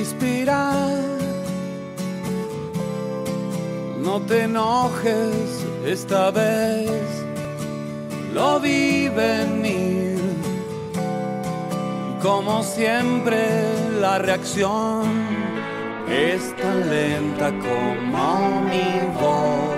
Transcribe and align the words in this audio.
inspirar. 0.00 1.16
No 4.02 4.20
te 4.20 4.42
enojes 4.44 5.66
esta 5.84 6.30
vez, 6.30 6.90
lo 8.32 8.60
vi 8.60 9.08
venir. 9.08 10.20
Como 12.22 12.62
siempre, 12.62 13.68
la 14.00 14.18
reacción 14.18 15.06
es 16.08 16.54
tan 16.56 16.88
lenta 16.88 17.50
como 17.50 18.62
mi 18.62 19.00
voz. 19.20 19.76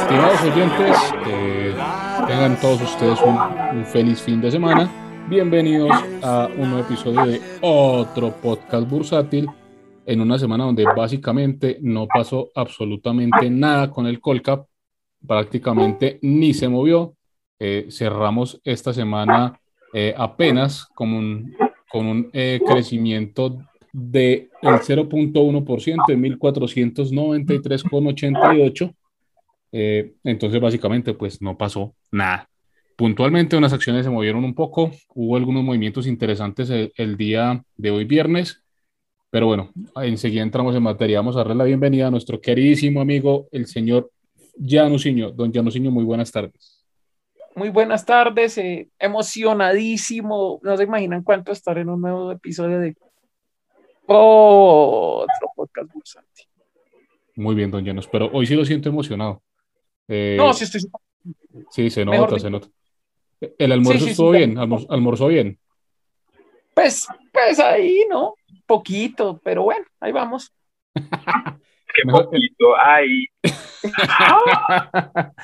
Estimados 0.00 0.42
oyentes, 0.42 0.96
eh, 1.26 1.74
tengan 2.26 2.56
todos 2.60 2.82
ustedes 2.82 3.20
un, 3.22 3.38
un 3.78 3.86
feliz 3.86 4.20
fin 4.20 4.40
de 4.40 4.50
semana. 4.50 5.03
Bienvenidos 5.28 5.90
a 6.22 6.48
un 6.54 6.70
nuevo 6.70 6.86
episodio 6.86 7.24
de 7.24 7.40
otro 7.62 8.30
podcast 8.42 8.88
bursátil 8.88 9.48
en 10.04 10.20
una 10.20 10.38
semana 10.38 10.64
donde 10.64 10.84
básicamente 10.84 11.78
no 11.80 12.06
pasó 12.06 12.50
absolutamente 12.54 13.48
nada 13.48 13.90
con 13.90 14.06
el 14.06 14.20
Colcap, 14.20 14.66
prácticamente 15.26 16.18
ni 16.20 16.52
se 16.52 16.68
movió. 16.68 17.14
Eh, 17.58 17.86
cerramos 17.90 18.60
esta 18.64 18.92
semana 18.92 19.58
eh, 19.94 20.14
apenas 20.16 20.84
con 20.94 21.14
un, 21.14 21.56
con 21.90 22.06
un 22.06 22.28
eh, 22.34 22.60
crecimiento 22.66 23.64
del 23.94 24.50
0.1% 24.60 26.02
en 26.08 26.22
1493,88. 26.22 28.94
Eh, 29.72 30.12
entonces, 30.22 30.60
básicamente, 30.60 31.14
pues 31.14 31.40
no 31.40 31.56
pasó 31.56 31.94
nada. 32.12 32.50
Puntualmente, 32.96 33.56
unas 33.56 33.72
acciones 33.72 34.04
se 34.04 34.10
movieron 34.10 34.44
un 34.44 34.54
poco. 34.54 34.90
Hubo 35.14 35.36
algunos 35.36 35.64
movimientos 35.64 36.06
interesantes 36.06 36.70
el, 36.70 36.92
el 36.96 37.16
día 37.16 37.64
de 37.76 37.90
hoy, 37.90 38.04
viernes. 38.04 38.62
Pero 39.30 39.46
bueno, 39.46 39.72
enseguida 39.96 40.42
entramos 40.42 40.76
en 40.76 40.82
materia. 40.84 41.18
Vamos 41.18 41.34
a 41.34 41.40
darle 41.40 41.56
la 41.56 41.64
bienvenida 41.64 42.06
a 42.06 42.10
nuestro 42.10 42.40
queridísimo 42.40 43.00
amigo, 43.00 43.48
el 43.50 43.66
señor 43.66 44.10
Janusiño. 44.64 45.32
Don 45.32 45.52
Janusiño, 45.52 45.90
muy 45.90 46.04
buenas 46.04 46.30
tardes. 46.30 46.84
Muy 47.56 47.70
buenas 47.70 48.04
tardes, 48.06 48.58
eh, 48.58 48.88
emocionadísimo. 48.98 50.60
No 50.62 50.76
se 50.76 50.84
imaginan 50.84 51.22
cuánto 51.24 51.50
estar 51.50 51.78
en 51.78 51.88
un 51.88 52.00
nuevo 52.00 52.30
episodio 52.30 52.78
de 52.78 52.96
otro 54.06 55.48
podcast 55.56 55.92
bursátil. 55.92 56.46
Muy 57.36 57.54
bien, 57.54 57.70
don 57.70 57.84
Janus, 57.84 58.06
pero 58.06 58.30
hoy 58.32 58.46
sí 58.46 58.54
lo 58.54 58.64
siento 58.64 58.88
emocionado. 58.88 59.42
Eh, 60.06 60.36
No, 60.38 60.52
sí 60.52 60.64
estoy. 60.64 60.82
sí, 61.70 61.90
se 61.90 62.04
nota, 62.04 62.38
se 62.38 62.50
nota. 62.50 62.68
El 63.58 63.72
almuerzo 63.72 64.00
Sí, 64.00 64.04
sí, 64.06 64.10
estuvo 64.12 64.32
sí, 64.32 64.38
bien, 64.38 64.56
almor- 64.56 64.86
almorzó 64.88 65.26
bien. 65.28 65.58
Pues, 66.74 67.06
pues 67.32 67.60
ahí, 67.60 68.04
¿no? 68.10 68.34
Poquito, 68.66 69.40
pero 69.44 69.62
bueno, 69.62 69.84
ahí 70.00 70.12
vamos. 70.12 70.52
Qué 70.94 72.02
Mejor- 72.04 72.24
poquito, 72.26 72.76
ay. 72.76 73.26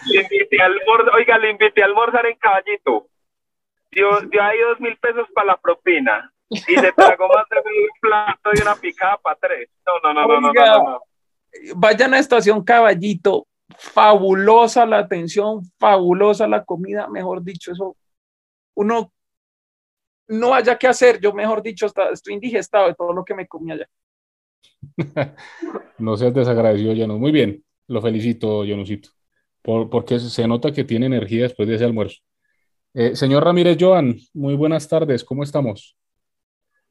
Le 0.06 0.22
invité 0.22 0.62
a 0.62 0.66
almor- 0.66 1.10
Oiga, 1.14 1.38
le 1.38 1.50
invité 1.50 1.82
a 1.82 1.86
almorzar 1.86 2.26
en 2.26 2.36
caballito. 2.36 3.06
Dio, 3.92 4.20
dio 4.22 4.42
ahí 4.42 4.58
dos 4.60 4.80
mil 4.80 4.96
pesos 4.98 5.26
para 5.34 5.48
la 5.48 5.56
propina. 5.56 6.32
Y 6.48 6.56
se 6.58 6.92
tragó 6.92 7.28
más 7.28 7.48
de 7.48 7.58
un 7.58 7.88
plato 8.00 8.50
y 8.54 8.62
una 8.62 8.74
picada 8.76 9.16
para 9.18 9.36
tres. 9.36 9.68
No, 9.86 10.12
no, 10.12 10.14
no, 10.14 10.26
no, 10.26 10.40
no, 10.40 10.52
no, 10.52 10.82
no. 10.84 11.02
Vayan 11.76 12.14
a 12.14 12.18
Estación 12.18 12.64
Caballito. 12.64 13.46
Fabulosa 13.78 14.86
la 14.86 14.98
atención, 14.98 15.62
fabulosa 15.78 16.46
la 16.46 16.64
comida, 16.64 17.08
mejor 17.08 17.42
dicho, 17.42 17.72
eso. 17.72 17.96
Uno 18.74 19.12
no 20.28 20.54
haya 20.54 20.78
que 20.78 20.86
hacer, 20.86 21.20
yo 21.20 21.32
mejor 21.32 21.62
dicho, 21.62 21.86
hasta 21.86 22.10
estoy 22.10 22.34
indigestado 22.34 22.88
de 22.88 22.94
todo 22.94 23.12
lo 23.12 23.24
que 23.24 23.34
me 23.34 23.46
comí 23.46 23.72
allá. 23.72 23.88
No 25.98 26.16
seas 26.16 26.32
desagradecido, 26.32 26.94
Janus. 26.96 27.18
Muy 27.18 27.30
bien, 27.30 27.62
lo 27.86 28.00
felicito, 28.00 28.64
Janusito, 28.66 29.10
por, 29.60 29.90
porque 29.90 30.18
se 30.18 30.48
nota 30.48 30.72
que 30.72 30.84
tiene 30.84 31.04
energía 31.06 31.42
después 31.42 31.68
de 31.68 31.74
ese 31.74 31.84
almuerzo. 31.84 32.22
Eh, 32.94 33.14
señor 33.14 33.44
Ramírez 33.44 33.76
Joan, 33.78 34.16
muy 34.32 34.54
buenas 34.54 34.88
tardes, 34.88 35.22
¿cómo 35.22 35.42
estamos? 35.42 35.96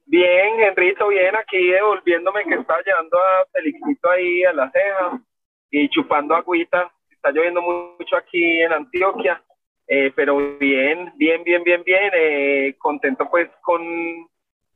Bien, 0.06 0.60
Henrito, 0.60 1.08
bien, 1.08 1.34
aquí 1.34 1.70
devolviéndome 1.70 2.44
que 2.44 2.54
estaba 2.54 2.80
llevando 2.84 3.18
a 3.18 3.46
Felixito 3.52 4.10
ahí 4.10 4.44
a 4.44 4.52
la 4.52 4.70
ceja 4.70 5.22
y 5.70 5.88
chupando 5.88 6.34
agüita. 6.34 6.90
Está 7.10 7.30
lloviendo 7.32 7.60
mucho 7.62 8.16
aquí 8.16 8.60
en 8.62 8.72
Antioquia, 8.72 9.42
eh, 9.86 10.10
pero 10.14 10.36
bien, 10.58 11.12
bien, 11.16 11.44
bien, 11.44 11.62
bien, 11.64 11.82
bien. 11.84 12.10
eh, 12.14 12.74
contento 12.78 13.28
pues 13.30 13.48
con, 13.62 13.82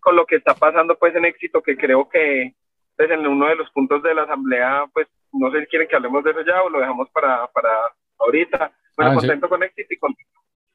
con 0.01 0.15
lo 0.17 0.27
que 0.27 0.37
está 0.37 0.55
pasando 0.55 0.97
pues 0.99 1.15
en 1.17 1.25
éxito, 1.25 1.63
que 1.63 1.77
creo 1.77 2.09
que 2.09 2.53
pues 2.97 3.11
en 3.11 3.27
uno 3.27 3.47
de 3.49 3.57
los 3.57 3.71
puntos 3.71 4.03
de 4.03 4.15
la 4.15 4.23
asamblea, 4.23 4.85
pues 4.93 5.09
no 5.33 5.51
sé 5.51 5.61
si 5.61 5.67
quieren 5.67 5.89
que 5.89 5.97
hablemos 5.97 6.23
de 6.23 6.31
eso 6.31 6.43
ya 6.43 6.63
o 6.63 6.69
lo 6.69 6.79
dejamos 6.81 7.09
para, 7.11 7.47
para 7.49 7.71
ahorita. 8.19 8.71
Bueno, 8.97 9.11
Ah, 9.11 9.15
sí. 9.15 9.21
contento 9.27 9.49
con 9.49 9.63
éxito 9.65 9.95
y 9.95 9.97
con, 9.99 10.15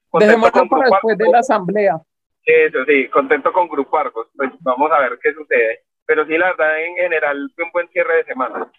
contento 0.09 0.25
Dejémoslo 0.25 0.51
con 0.51 0.69
para 0.69 0.81
Grupo 0.83 0.95
después 0.95 1.17
de 1.17 1.23
Argos. 1.23 1.33
la 1.33 1.39
asamblea. 1.39 2.01
Eso 2.45 2.85
sí, 2.85 3.07
contento 3.09 3.53
con 3.53 3.67
Grupo 3.69 3.97
Argos. 3.97 4.27
Pues 4.35 4.49
vamos 4.61 4.91
a 4.91 4.99
ver 5.01 5.19
qué 5.21 5.33
sucede. 5.33 5.81
Pero 6.05 6.25
sí, 6.25 6.37
la 6.37 6.47
verdad, 6.47 6.83
en 6.83 6.95
general, 6.95 7.51
fue 7.55 7.63
un 7.65 7.71
buen 7.71 7.87
cierre 7.89 8.17
de 8.17 8.23
semana. 8.25 8.69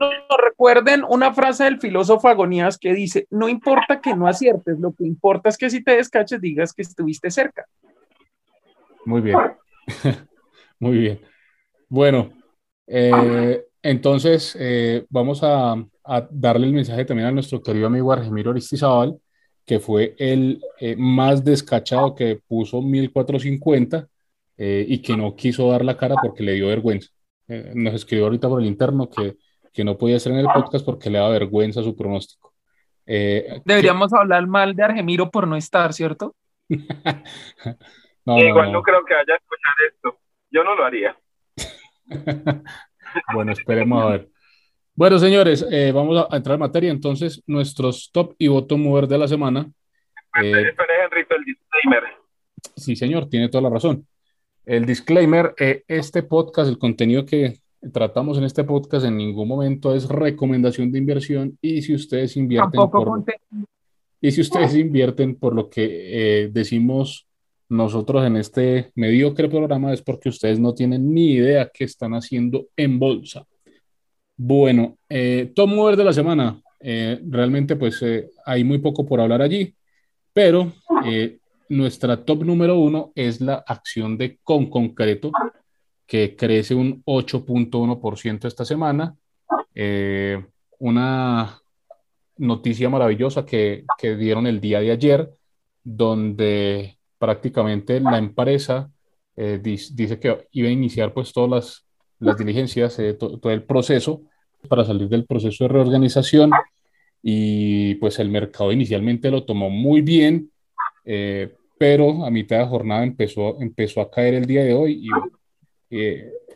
No, 0.00 0.10
no, 0.10 0.36
recuerden 0.36 1.04
una 1.08 1.32
frase 1.32 1.62
del 1.62 1.80
filósofo 1.80 2.26
Agonías 2.26 2.76
que 2.76 2.92
dice, 2.92 3.28
no 3.30 3.48
importa 3.48 4.00
que 4.00 4.16
no 4.16 4.26
aciertes, 4.26 4.80
lo 4.80 4.92
que 4.92 5.04
importa 5.04 5.48
es 5.48 5.56
que 5.56 5.70
si 5.70 5.84
te 5.84 5.96
descaches 5.96 6.40
digas 6.40 6.72
que 6.72 6.82
estuviste 6.82 7.30
cerca. 7.30 7.64
Muy 9.04 9.20
bien. 9.20 9.38
Muy 10.78 10.98
bien. 10.98 11.20
Bueno, 11.88 12.32
eh, 12.86 13.64
entonces 13.84 14.56
eh, 14.58 15.04
vamos 15.10 15.42
a, 15.42 15.74
a 16.04 16.28
darle 16.30 16.66
el 16.66 16.72
mensaje 16.72 17.04
también 17.04 17.28
a 17.28 17.32
nuestro 17.32 17.62
querido 17.62 17.86
amigo 17.86 18.12
Argemiro 18.12 18.50
Aristizábal, 18.50 19.18
que 19.64 19.78
fue 19.78 20.14
el 20.18 20.62
eh, 20.80 20.96
más 20.96 21.44
descachado 21.44 22.14
que 22.14 22.40
puso 22.46 22.80
1450 22.80 24.08
eh, 24.56 24.86
y 24.88 25.02
que 25.02 25.16
no 25.16 25.36
quiso 25.36 25.70
dar 25.70 25.84
la 25.84 25.98
cara 25.98 26.14
porque 26.22 26.42
le 26.42 26.52
dio 26.54 26.68
vergüenza. 26.68 27.10
Nos 27.46 27.92
escribió 27.92 28.24
ahorita 28.24 28.48
por 28.48 28.62
el 28.62 28.66
interno 28.66 29.10
que, 29.10 29.36
que 29.70 29.84
no 29.84 29.98
podía 29.98 30.16
estar 30.16 30.32
en 30.32 30.38
el 30.38 30.46
podcast 30.46 30.82
porque 30.82 31.10
le 31.10 31.18
da 31.18 31.28
vergüenza 31.28 31.82
su 31.82 31.94
pronóstico. 31.94 32.54
Deberíamos 33.04 34.14
hablar 34.14 34.46
mal 34.46 34.74
de 34.74 34.82
Argemiro 34.82 35.30
por 35.30 35.46
no 35.46 35.56
estar, 35.56 35.92
¿cierto? 35.92 36.34
no, 38.26 38.36
no, 38.36 38.42
Igual 38.44 38.66
no. 38.66 38.72
no 38.78 38.82
creo 38.82 39.04
que 39.04 39.14
vaya 39.14 39.34
a 39.34 39.36
escuchar 39.36 39.74
esto. 39.92 40.18
Yo 40.50 40.64
no 40.64 40.74
lo 40.74 40.84
haría. 40.84 41.16
Bueno, 43.32 43.52
esperemos 43.52 44.02
a 44.02 44.06
ver. 44.10 44.28
Bueno, 44.96 45.18
señores, 45.20 45.64
eh, 45.70 45.92
vamos 45.92 46.26
a 46.28 46.36
entrar 46.36 46.54
en 46.54 46.60
materia. 46.60 46.90
Entonces, 46.90 47.42
nuestros 47.46 48.10
top 48.12 48.34
y 48.38 48.48
bottom 48.48 48.82
mover 48.82 49.06
de 49.06 49.18
la 49.18 49.28
semana. 49.28 49.70
Eh, 50.42 50.50
Espere, 50.50 51.04
Henrito, 51.04 51.36
el 51.36 51.44
disclaimer. 51.44 52.02
sí, 52.76 52.96
señor, 52.96 53.28
tiene 53.28 53.48
toda 53.48 53.62
la 53.62 53.70
razón. 53.70 54.06
El 54.66 54.84
disclaimer, 54.84 55.54
eh, 55.60 55.84
este 55.86 56.24
podcast, 56.24 56.68
el 56.68 56.78
contenido 56.78 57.24
que 57.24 57.58
tratamos 57.92 58.36
en 58.38 58.44
este 58.44 58.64
podcast 58.64 59.04
en 59.06 59.16
ningún 59.16 59.46
momento 59.46 59.94
es 59.94 60.08
recomendación 60.08 60.90
de 60.90 60.98
inversión 60.98 61.56
y 61.60 61.82
si 61.82 61.94
ustedes 61.94 62.36
invierten 62.36 62.70
Tampoco 62.72 62.98
por, 62.98 63.08
conté. 63.08 63.34
y 64.20 64.30
si 64.32 64.40
ustedes 64.40 64.74
invierten 64.74 65.36
por 65.36 65.54
lo 65.54 65.68
que 65.68 65.84
eh, 66.44 66.48
decimos 66.50 67.28
nosotros 67.76 68.24
en 68.24 68.36
este 68.36 68.92
mediocre 68.94 69.48
programa 69.48 69.92
es 69.92 70.02
porque 70.02 70.28
ustedes 70.28 70.58
no 70.58 70.74
tienen 70.74 71.12
ni 71.12 71.32
idea 71.32 71.70
qué 71.72 71.84
están 71.84 72.14
haciendo 72.14 72.66
en 72.76 72.98
bolsa. 72.98 73.46
Bueno, 74.36 74.98
eh, 75.08 75.52
top 75.54 75.68
mover 75.68 75.96
de 75.96 76.04
la 76.04 76.12
semana. 76.12 76.60
Eh, 76.80 77.20
realmente 77.28 77.76
pues 77.76 78.02
eh, 78.02 78.30
hay 78.44 78.64
muy 78.64 78.78
poco 78.78 79.06
por 79.06 79.20
hablar 79.20 79.42
allí, 79.42 79.74
pero 80.32 80.72
Eh, 81.04 81.38
nuestra 81.68 82.24
top 82.24 82.44
número 82.44 82.78
uno 82.78 83.12
es 83.14 83.40
la 83.40 83.56
acción 83.66 84.16
de 84.16 84.38
Con 84.42 84.70
Concreto, 84.70 85.30
que 86.06 86.36
crece 86.36 86.74
un 86.74 87.02
8.1% 87.04 88.46
esta 88.46 88.64
semana. 88.64 89.16
Eh, 89.74 90.42
una 90.78 91.60
noticia 92.38 92.88
maravillosa 92.88 93.44
que, 93.44 93.84
que, 93.98 94.16
dieron 94.16 94.46
el 94.46 94.60
día 94.60 94.80
de 94.80 94.92
ayer, 94.92 95.30
donde 95.82 96.98
prácticamente 97.24 98.00
la 98.00 98.18
empresa 98.18 98.90
eh, 99.34 99.58
dice, 99.62 100.20
que 100.20 100.46
iba 100.52 100.68
a 100.68 100.72
iniciar 100.72 101.14
pues 101.14 101.32
todas 101.32 101.50
las, 101.50 101.86
las 102.18 102.36
diligencias, 102.36 102.98
eh, 102.98 103.14
todo 103.14 103.50
el 103.50 103.62
proceso 103.62 104.20
para 104.68 104.84
salir 104.84 105.08
del 105.08 105.24
proceso 105.24 105.64
de 105.64 105.68
reorganización 105.68 106.50
y 107.22 107.94
pues 107.94 108.18
el 108.18 108.28
mercado 108.28 108.72
inicialmente 108.72 109.30
lo 109.30 109.44
tomó 109.44 109.70
muy 109.70 110.02
bien, 110.02 110.50
eh, 111.06 111.54
pero 111.78 112.26
a 112.26 112.30
mitad 112.30 112.58
de 112.58 112.66
jornada 112.66 113.04
empezó, 113.04 113.58
empezó 113.58 114.02
a 114.02 114.10
caer 114.10 114.34
el 114.34 114.44
día 114.44 114.62
de 114.62 114.74
hoy 114.74 115.08
y 115.90 116.04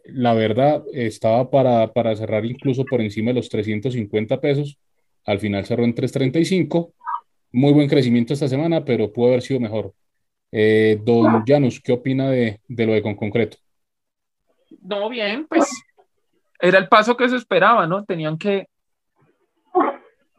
la 0.05 0.35
verdad 0.35 0.85
estaba 0.93 1.49
para, 1.51 1.95
para 1.95 2.15
cerrar 2.15 2.45
incluso 2.45 2.85
por 2.85 3.01
encima 3.01 3.31
de 3.31 3.37
los 3.37 3.49
350 3.49 4.39
pesos, 4.39 4.79
al 5.25 5.39
final 5.39 5.65
cerró 5.65 5.85
en 5.85 5.95
335, 5.95 6.93
muy 7.53 7.73
buen 7.73 7.89
crecimiento 7.89 8.35
esta 8.35 8.49
semana, 8.49 8.85
pero 8.85 9.11
pudo 9.11 9.29
haber 9.29 9.41
sido 9.41 9.61
mejor. 9.61 9.95
Eh, 10.51 11.01
don 11.05 11.45
Janus, 11.47 11.81
¿qué 11.81 11.93
opina 11.93 12.31
de, 12.31 12.61
de, 12.67 12.87
lo 12.87 12.93
de 12.93 13.03
con 13.03 13.15
concreto? 13.15 13.59
No, 14.83 15.09
bien, 15.09 15.47
pues 15.47 15.69
era 16.61 16.79
el 16.79 16.89
paso 16.89 17.17
que 17.17 17.29
se 17.29 17.37
esperaba, 17.37 17.87
¿no? 17.87 18.05
Tenían 18.05 18.39
que 18.39 18.69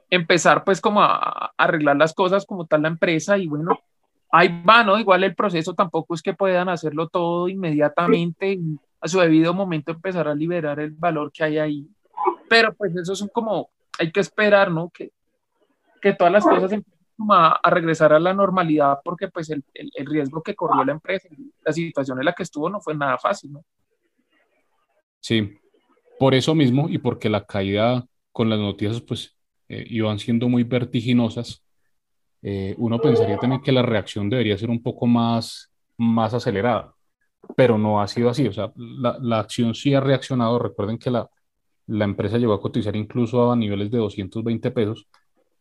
empezar 0.09 0.63
pues 0.63 0.81
como 0.81 1.01
a, 1.01 1.53
arreglar 1.57 1.95
las 1.97 2.13
cosas 2.13 2.45
como 2.45 2.65
tal 2.65 2.81
la 2.81 2.87
empresa 2.87 3.37
y 3.37 3.47
bueno, 3.47 3.79
ahí 4.31 4.63
va, 4.67 4.83
¿no? 4.83 4.99
Igual 4.99 5.23
el 5.23 5.35
proceso 5.35 5.73
tampoco 5.73 6.15
es 6.15 6.21
que 6.21 6.33
puedan 6.33 6.69
hacerlo 6.69 7.07
todo 7.07 7.47
inmediatamente 7.47 8.53
y 8.53 8.79
a 9.01 9.07
su 9.07 9.19
debido 9.19 9.53
momento 9.53 9.91
empezar 9.91 10.27
a 10.27 10.35
liberar 10.35 10.79
el 10.79 10.91
valor 10.91 11.31
que 11.31 11.43
hay 11.43 11.57
ahí. 11.57 11.87
Pero 12.49 12.73
pues 12.73 12.95
eso 12.95 13.13
es 13.13 13.25
como, 13.31 13.69
hay 13.97 14.11
que 14.11 14.19
esperar, 14.19 14.71
¿no? 14.71 14.89
Que, 14.89 15.11
que 16.01 16.13
todas 16.13 16.33
las 16.33 16.43
cosas 16.43 16.71
empiecen 16.71 16.98
a, 17.29 17.69
regresar 17.69 18.13
a 18.13 18.19
la 18.19 18.33
normalidad 18.33 18.99
porque 19.03 19.27
pues 19.27 19.49
el, 19.49 19.63
el, 19.73 20.05
riesgo 20.05 20.41
que 20.41 20.55
corrió 20.55 20.83
la 20.83 20.93
empresa, 20.93 21.27
la 21.63 21.73
situación 21.73 22.19
en 22.19 22.25
la 22.25 22.33
que 22.33 22.43
estuvo 22.43 22.69
no 22.69 22.79
fue 22.79 22.95
nada 22.95 23.17
fácil, 23.17 23.53
¿no? 23.53 23.63
Sí, 25.19 25.57
por 26.17 26.33
eso 26.33 26.55
mismo 26.55 26.87
y 26.89 26.97
porque 26.97 27.29
la 27.29 27.45
caída 27.45 28.05
con 28.31 28.49
las 28.49 28.59
noticias 28.59 29.01
pues 29.01 29.35
eh, 29.67 29.85
iban 29.89 30.17
siendo 30.19 30.47
muy 30.47 30.63
vertiginosas, 30.63 31.63
eh, 32.41 32.73
uno 32.77 32.99
pensaría 32.99 33.37
también 33.37 33.61
que 33.61 33.71
la 33.71 33.81
reacción 33.81 34.29
debería 34.29 34.57
ser 34.57 34.69
un 34.69 34.81
poco 34.81 35.05
más, 35.05 35.71
más 35.97 36.33
acelerada, 36.33 36.93
pero 37.55 37.77
no 37.77 38.01
ha 38.01 38.07
sido 38.07 38.29
así, 38.29 38.47
o 38.47 38.53
sea, 38.53 38.71
la, 38.75 39.17
la 39.19 39.39
acción 39.39 39.75
sí 39.75 39.93
ha 39.93 39.99
reaccionado, 39.99 40.57
recuerden 40.57 40.97
que 40.97 41.11
la, 41.11 41.29
la 41.87 42.05
empresa 42.05 42.37
llegó 42.37 42.53
a 42.53 42.61
cotizar 42.61 42.95
incluso 42.95 43.51
a 43.51 43.55
niveles 43.55 43.91
de 43.91 43.97
220 43.97 44.71
pesos, 44.71 45.07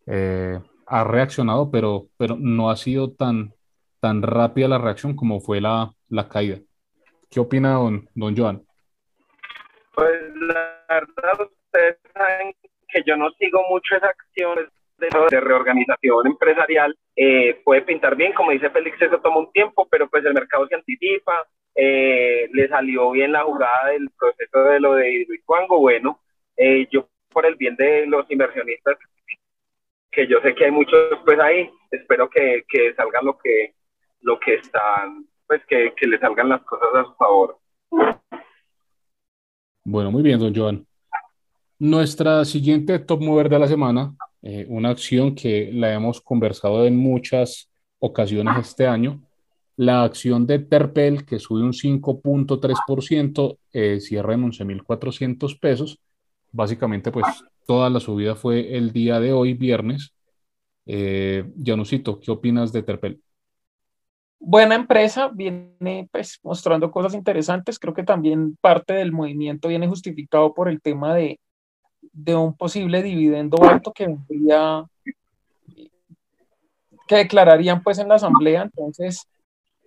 eh, 0.06 0.60
ha 0.88 1.04
reaccionado, 1.04 1.70
pero, 1.70 2.06
pero 2.16 2.36
no 2.38 2.70
ha 2.70 2.76
sido 2.76 3.12
tan, 3.12 3.54
tan 4.00 4.22
rápida 4.22 4.68
la 4.68 4.78
reacción 4.78 5.14
como 5.14 5.40
fue 5.40 5.60
la, 5.60 5.92
la 6.08 6.28
caída. 6.28 6.58
¿Qué 7.30 7.40
opina 7.40 7.74
don, 7.74 8.08
don 8.14 8.36
Joan? 8.36 8.62
Pues 9.94 10.20
la 10.34 10.84
verdad, 10.88 11.40
ustedes 11.40 11.98
saben 12.14 12.54
que 12.88 13.02
yo 13.06 13.16
no 13.16 13.30
sigo 13.32 13.60
mucho 13.68 13.96
esas 13.96 14.10
acciones 14.10 14.66
de, 14.98 15.08
de 15.30 15.40
reorganización 15.40 16.26
empresarial. 16.26 16.96
Eh, 17.16 17.60
puede 17.64 17.82
pintar 17.82 18.16
bien, 18.16 18.32
como 18.32 18.52
dice 18.52 18.70
Félix, 18.70 19.00
eso 19.02 19.20
toma 19.20 19.38
un 19.38 19.52
tiempo, 19.52 19.86
pero 19.90 20.08
pues 20.08 20.24
el 20.24 20.34
mercado 20.34 20.66
se 20.68 20.76
anticipa, 20.76 21.46
eh, 21.74 22.48
le 22.52 22.68
salió 22.68 23.10
bien 23.10 23.32
la 23.32 23.42
jugada 23.42 23.88
del 23.88 24.08
proceso 24.18 24.64
de 24.64 24.80
lo 24.80 24.94
de 24.94 25.12
Hidroituango. 25.12 25.80
Bueno, 25.80 26.20
eh, 26.56 26.86
yo 26.90 27.08
por 27.28 27.44
el 27.44 27.56
bien 27.56 27.76
de 27.76 28.06
los 28.06 28.28
inversionistas 28.30 28.96
que 30.10 30.26
yo 30.26 30.40
sé 30.42 30.54
que 30.54 30.66
hay 30.66 30.70
muchos 30.70 31.18
pues 31.24 31.38
ahí, 31.38 31.70
espero 31.90 32.28
que, 32.28 32.64
que 32.68 32.94
salgan 32.94 33.24
lo 33.24 33.38
que, 33.38 33.74
lo 34.22 34.38
que 34.40 34.54
están, 34.54 35.26
pues 35.46 35.62
que, 35.66 35.92
que 35.96 36.06
le 36.06 36.18
salgan 36.18 36.48
las 36.48 36.62
cosas 36.62 36.88
a 36.94 37.04
su 37.04 37.14
favor. 37.14 37.58
Bueno, 39.84 40.10
muy 40.10 40.22
bien, 40.22 40.38
don 40.38 40.54
Joan. 40.54 40.86
Nuestra 41.78 42.44
siguiente 42.44 42.98
top 42.98 43.22
mover 43.22 43.48
de 43.48 43.58
la 43.58 43.68
semana, 43.68 44.14
eh, 44.42 44.66
una 44.68 44.90
acción 44.90 45.34
que 45.34 45.70
la 45.72 45.92
hemos 45.94 46.20
conversado 46.20 46.86
en 46.86 46.96
muchas 46.96 47.70
ocasiones 47.98 48.58
este 48.58 48.86
año, 48.86 49.22
la 49.76 50.02
acción 50.02 50.46
de 50.46 50.58
Terpel, 50.58 51.24
que 51.24 51.38
sube 51.38 51.62
un 51.62 51.72
5.3%, 51.72 53.58
eh, 53.72 54.00
cierra 54.00 54.34
en 54.34 54.50
11.400 54.50 55.58
pesos. 55.60 56.00
Básicamente, 56.52 57.10
pues 57.10 57.26
toda 57.66 57.90
la 57.90 58.00
subida 58.00 58.34
fue 58.34 58.76
el 58.76 58.92
día 58.92 59.20
de 59.20 59.32
hoy, 59.32 59.54
viernes. 59.54 60.12
Eh, 60.86 61.44
Janusito, 61.62 62.18
¿qué 62.18 62.30
opinas 62.30 62.72
de 62.72 62.82
Terpel? 62.82 63.20
Buena 64.40 64.76
empresa, 64.76 65.28
viene 65.28 66.08
pues 66.10 66.38
mostrando 66.42 66.90
cosas 66.90 67.14
interesantes. 67.14 67.78
Creo 67.78 67.92
que 67.92 68.04
también 68.04 68.56
parte 68.60 68.94
del 68.94 69.12
movimiento 69.12 69.68
viene 69.68 69.88
justificado 69.88 70.54
por 70.54 70.68
el 70.68 70.80
tema 70.80 71.14
de, 71.14 71.38
de 72.12 72.34
un 72.34 72.56
posible 72.56 73.02
dividendo 73.02 73.62
alto 73.62 73.92
que 73.92 74.06
vendría, 74.06 74.84
que 77.06 77.16
declararían 77.16 77.82
pues 77.82 77.98
en 77.98 78.08
la 78.08 78.14
asamblea. 78.14 78.62
Entonces, 78.62 79.26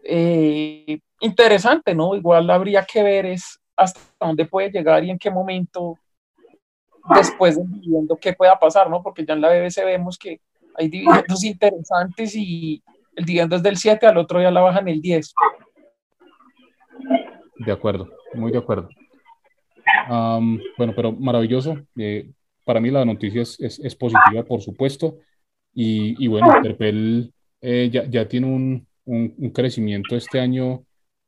eh, 0.03 0.99
interesante, 1.21 1.95
¿no? 1.95 2.15
Igual 2.15 2.49
habría 2.49 2.85
que 2.85 3.01
ver 3.01 3.25
es 3.25 3.59
hasta 3.75 4.01
dónde 4.19 4.45
puede 4.45 4.69
llegar 4.69 5.03
y 5.03 5.09
en 5.09 5.17
qué 5.17 5.31
momento 5.31 5.97
después 7.15 7.57
del 7.57 7.69
dividendo 7.71 8.17
qué 8.17 8.33
pueda 8.33 8.57
pasar, 8.59 8.89
¿no? 8.89 9.01
Porque 9.01 9.25
ya 9.25 9.33
en 9.33 9.41
la 9.41 9.49
BBC 9.49 9.83
vemos 9.85 10.17
que 10.17 10.39
hay 10.75 10.87
dividendos 10.87 11.43
interesantes 11.43 12.35
y 12.35 12.83
el 13.15 13.25
dividendo 13.25 13.55
es 13.57 13.63
del 13.63 13.77
7, 13.77 14.05
al 14.05 14.17
otro 14.17 14.41
ya 14.41 14.51
la 14.51 14.61
bajan 14.61 14.87
el 14.87 15.01
10. 15.01 15.33
De 17.57 17.71
acuerdo, 17.71 18.09
muy 18.33 18.51
de 18.51 18.57
acuerdo. 18.57 18.89
bueno, 20.77 20.93
pero 20.95 21.11
maravilloso. 21.11 21.77
Eh, 21.97 22.31
para 22.63 22.79
mí 22.79 22.89
la 22.89 23.05
noticia 23.05 23.41
es, 23.41 23.59
es, 23.59 23.95
positiva, 23.95 24.43
por 24.43 24.61
supuesto. 24.61 25.17
Y, 25.73 26.23
y 26.23 26.27
bueno, 26.27 26.47
Terpel 26.61 27.33
eh, 27.61 27.89
ya, 27.91 28.05
ya, 28.05 28.27
tiene 28.27 28.47
un, 28.47 28.87
un, 29.05 29.33
un, 29.37 29.49
crecimiento 29.51 30.15
este 30.15 30.39
año 30.39 30.85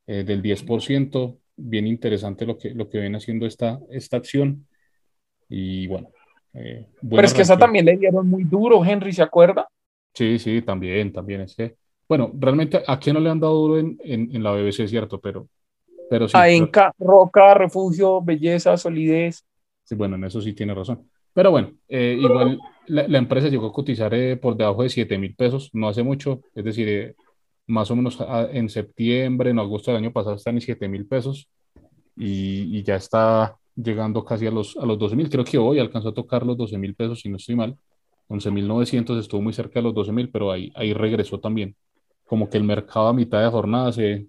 eh, 0.08 0.24
del 0.24 0.42
10%. 0.42 1.38
Bien 1.56 1.88
interesante 1.88 2.46
lo 2.46 2.58
que, 2.58 2.72
lo 2.72 2.89
que 2.89 3.00
ven 3.00 3.15
haciendo 3.15 3.46
esta, 3.46 3.80
esta 3.92 4.18
acción. 4.18 4.68
Y 5.50 5.88
bueno. 5.88 6.10
Eh, 6.54 6.86
Pero 7.10 7.24
es 7.24 7.34
que 7.34 7.42
esa 7.42 7.58
también 7.58 7.86
le 7.86 7.98
dieron 7.98 8.30
muy 8.30 8.44
duro, 8.44 8.84
Henry, 8.86 9.12
¿se 9.12 9.24
acuerda? 9.24 9.68
Sí, 10.14 10.38
sí, 10.38 10.62
también, 10.62 11.12
también. 11.12 11.42
Es 11.42 11.56
que, 11.56 11.76
bueno, 12.08 12.32
realmente 12.38 12.84
a 12.86 13.00
quién 13.00 13.16
no 13.16 13.20
le 13.20 13.30
han 13.30 13.40
dado 13.40 13.56
duro 13.56 13.80
en, 13.80 13.98
en, 14.04 14.36
en 14.36 14.44
la 14.44 14.52
BBC, 14.52 14.88
¿cierto? 14.88 15.20
Pero, 15.20 15.48
pero 16.10 16.28
sí. 16.28 16.38
A 16.38 16.48
Enca, 16.50 16.94
Roca, 17.00 17.56
Refugio, 17.56 18.22
Belleza, 18.22 18.78
Solidez. 18.78 19.44
Sí, 19.84 19.96
bueno, 19.96 20.16
en 20.16 20.26
eso 20.26 20.42
sí 20.42 20.54
tiene 20.54 20.76
razón. 20.76 21.10
Pero 21.34 21.50
bueno, 21.50 21.72
eh, 21.90 22.16
igual 22.20 22.60
la, 22.88 23.08
la, 23.08 23.18
empresa 23.18 23.48
llegó 23.48 23.68
a 23.68 23.74
cotizar 23.74 24.14
eh, 24.14 24.38
por 24.38 24.56
debajo 24.56 24.84
de 24.84 24.90
7 24.90 25.18
mil 25.18 25.36
pesos, 25.36 25.72
no 25.74 25.88
hace 25.88 26.04
mucho, 26.04 26.42
es 26.54 26.64
decir, 26.64 26.88
eh, 26.88 27.16
más 27.66 27.90
o 27.90 27.96
menos 27.96 28.22
a, 28.22 28.50
en 28.52 28.70
septiembre, 28.70 29.50
en 29.50 29.60
agosto 29.60 29.92
del 29.92 30.00
año 30.00 30.14
pasado 30.14 30.36
están 30.36 30.56
en 30.56 30.62
7 30.62 30.88
mil 30.88 31.08
pesos 31.08 31.50
y, 32.16 32.78
y, 32.78 32.84
ya 32.84 32.98
está 32.98 33.58
llegando 33.75 34.24
casi 34.24 34.48
a 34.48 34.51
los, 34.51 34.77
a 34.77 34.86
los 34.86 34.98
12 35.00 35.15
mil. 35.15 35.30
Creo 35.30 35.44
que 35.44 35.58
hoy 35.58 35.80
alcanzó 35.80 36.10
a 36.10 36.13
tocar 36.13 36.46
los 36.46 36.58
12 36.58 36.77
mil 36.77 36.96
pesos, 36.96 37.22
si 37.22 37.30
no 37.30 37.38
estoy 37.38 37.56
mal. 37.56 37.77
11 38.27 38.51
mil 38.51 38.68
900 38.68 39.20
estuvo 39.20 39.42
muy 39.42 39.53
cerca 39.53 39.80
de 39.80 39.84
los 39.84 39.94
12 39.94 40.12
mil, 40.12 40.30
pero 40.30 40.51
ahí, 40.51 40.72
ahí 40.75 40.94
regresó 40.94 41.39
también. 41.39 41.75
Como 42.25 42.50
que 42.50 42.58
el 42.58 42.63
mercado 42.63 43.08
a 43.08 43.13
mitad 43.13 43.44
de 43.44 43.50
jornada 43.50 43.92
se, 43.92 44.27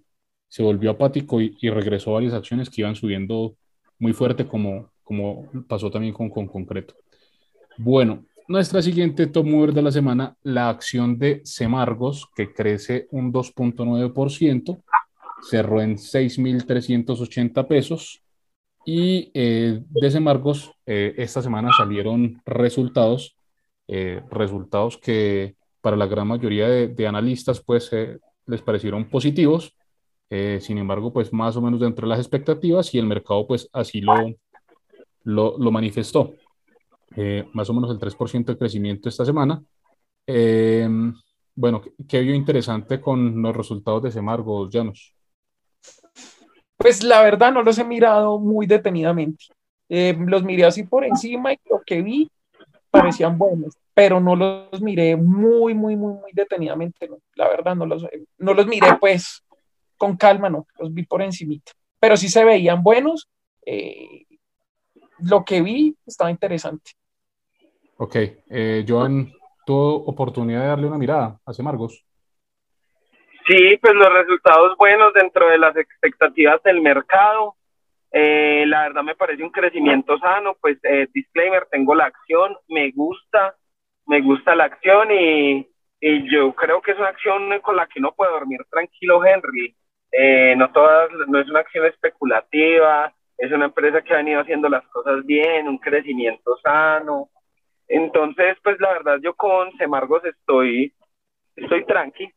se 0.48 0.62
volvió 0.62 0.90
apático 0.90 1.40
y, 1.40 1.56
y, 1.60 1.70
regresó 1.70 2.12
varias 2.12 2.34
acciones 2.34 2.68
que 2.68 2.82
iban 2.82 2.96
subiendo 2.96 3.56
muy 3.98 4.12
fuerte, 4.12 4.46
como, 4.46 4.90
como 5.02 5.48
pasó 5.68 5.90
también 5.90 6.12
con, 6.12 6.28
con 6.28 6.46
concreto. 6.46 6.94
Bueno, 7.78 8.24
nuestra 8.48 8.82
siguiente 8.82 9.26
top 9.26 9.46
mover 9.46 9.72
de 9.72 9.82
la 9.82 9.92
semana, 9.92 10.36
la 10.42 10.68
acción 10.68 11.18
de 11.18 11.40
Semargos, 11.44 12.28
que 12.36 12.52
crece 12.52 13.06
un 13.10 13.32
2.9%, 13.32 14.82
cerró 15.48 15.80
en 15.80 15.96
6.380 15.96 17.66
pesos 17.66 18.23
y 18.84 19.30
eh, 19.34 19.82
eh, 20.86 21.14
esta 21.16 21.42
semana 21.42 21.70
salieron 21.76 22.42
resultados, 22.44 23.36
eh, 23.88 24.22
resultados 24.30 24.98
que 24.98 25.56
para 25.80 25.96
la 25.96 26.06
gran 26.06 26.28
mayoría 26.28 26.68
de, 26.68 26.88
de 26.88 27.06
analistas 27.06 27.60
pues 27.60 27.92
eh, 27.92 28.18
les 28.46 28.62
parecieron 28.62 29.08
positivos, 29.08 29.74
sin 30.58 30.78
embargo 30.78 31.12
pues 31.12 31.32
más 31.32 31.56
o 31.56 31.62
menos 31.62 31.78
dentro 31.78 32.06
de 32.06 32.10
las 32.10 32.18
expectativas 32.18 32.92
y 32.92 32.98
el 32.98 33.06
mercado 33.06 33.46
pues 33.46 33.68
así 33.72 34.00
lo, 34.00 35.56
lo, 35.56 35.70
manifestó. 35.70 36.34
más 37.52 37.70
o 37.70 37.72
menos 37.72 37.90
el 37.92 37.98
3% 37.98 38.44
de 38.46 38.58
crecimiento 38.58 39.08
esta 39.08 39.24
semana. 39.24 39.62
bueno, 41.54 41.82
¿qué 42.08 42.20
vio 42.20 42.34
interesante 42.34 43.00
con 43.00 43.40
los 43.42 43.56
resultados 43.56 44.02
de 44.02 44.10
Semargos, 44.10 44.70
Llanos? 44.70 45.13
Pues 46.76 47.02
la 47.02 47.22
verdad 47.22 47.52
no 47.52 47.62
los 47.62 47.78
he 47.78 47.84
mirado 47.84 48.38
muy 48.38 48.66
detenidamente. 48.66 49.46
Eh, 49.88 50.16
los 50.18 50.42
miré 50.42 50.64
así 50.64 50.82
por 50.84 51.04
encima 51.04 51.52
y 51.52 51.58
lo 51.68 51.82
que 51.84 52.02
vi 52.02 52.30
parecían 52.90 53.36
buenos, 53.36 53.76
pero 53.92 54.20
no 54.20 54.36
los 54.36 54.80
miré 54.80 55.16
muy, 55.16 55.74
muy, 55.74 55.96
muy, 55.96 56.14
muy 56.14 56.32
detenidamente. 56.32 57.08
La 57.34 57.48
verdad 57.48 57.74
no 57.74 57.86
los, 57.86 58.06
no 58.38 58.54
los 58.54 58.66
miré 58.66 58.96
pues 59.00 59.42
con 59.96 60.16
calma, 60.16 60.48
no, 60.48 60.66
los 60.78 60.92
vi 60.92 61.04
por 61.04 61.22
encimita. 61.22 61.72
Pero 61.98 62.16
sí 62.16 62.28
se 62.28 62.44
veían 62.44 62.82
buenos. 62.82 63.28
Eh, 63.66 64.26
lo 65.18 65.44
que 65.44 65.62
vi 65.62 65.96
estaba 66.06 66.30
interesante. 66.30 66.92
Ok, 67.96 68.16
eh, 68.50 68.84
Joan, 68.86 69.32
¿tuvo 69.64 70.04
oportunidad 70.04 70.62
de 70.62 70.66
darle 70.68 70.86
una 70.86 70.98
mirada 70.98 71.40
a 71.44 71.52
Semargos? 71.52 72.03
Sí, 73.46 73.76
pues 73.76 73.94
los 73.94 74.10
resultados 74.10 74.76
buenos 74.78 75.12
dentro 75.12 75.48
de 75.48 75.58
las 75.58 75.76
expectativas 75.76 76.62
del 76.62 76.80
mercado. 76.80 77.56
Eh, 78.10 78.64
la 78.66 78.84
verdad 78.84 79.02
me 79.02 79.16
parece 79.16 79.42
un 79.42 79.50
crecimiento 79.50 80.18
sano, 80.18 80.56
pues 80.60 80.78
eh, 80.84 81.08
disclaimer, 81.12 81.66
tengo 81.70 81.94
la 81.94 82.06
acción, 82.06 82.56
me 82.68 82.90
gusta, 82.92 83.54
me 84.06 84.22
gusta 84.22 84.54
la 84.54 84.64
acción 84.64 85.08
y, 85.10 85.68
yo 86.30 86.54
creo 86.54 86.82
que 86.82 86.92
es 86.92 86.98
una 86.98 87.08
acción 87.08 87.48
con 87.62 87.76
la 87.76 87.86
que 87.86 87.98
uno 87.98 88.12
puede 88.12 88.32
dormir 88.32 88.60
tranquilo, 88.70 89.24
Henry. 89.24 89.74
Eh, 90.12 90.54
no, 90.54 90.70
todas, 90.70 91.10
no 91.28 91.40
es 91.40 91.48
una 91.48 91.60
acción 91.60 91.86
especulativa, 91.86 93.12
es 93.38 93.50
una 93.50 93.66
empresa 93.66 94.02
que 94.02 94.12
ha 94.12 94.18
venido 94.18 94.40
haciendo 94.40 94.68
las 94.68 94.86
cosas 94.88 95.24
bien, 95.24 95.66
un 95.66 95.78
crecimiento 95.78 96.58
sano. 96.62 97.30
Entonces, 97.88 98.58
pues 98.62 98.78
la 98.80 98.92
verdad 98.92 99.18
yo 99.22 99.34
con 99.34 99.72
Semargos 99.78 100.24
estoy, 100.26 100.92
estoy 101.56 101.86
tranqui, 101.86 102.30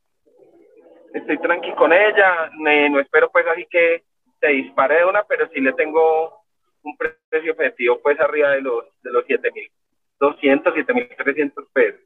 estoy 1.14 1.38
tranqui 1.40 1.74
con 1.74 1.94
ella, 1.94 2.50
no 2.90 3.00
espero 3.00 3.30
pues 3.32 3.46
así 3.48 3.66
que 3.70 4.04
se 4.40 4.48
dispare 4.48 5.00
de 5.00 5.06
una, 5.06 5.24
pero 5.24 5.48
sí 5.54 5.60
le 5.62 5.74
tengo 5.74 6.44
un 6.84 6.98
precio 6.98 7.52
objetivo 7.54 8.00
pues 8.02 8.20
arriba 8.20 8.52
de 8.52 8.62
los, 8.62 8.86
de 9.04 9.12
los 9.12 9.26
7.200, 9.26 10.64
7.300 10.64 11.54
pesos. 11.74 12.02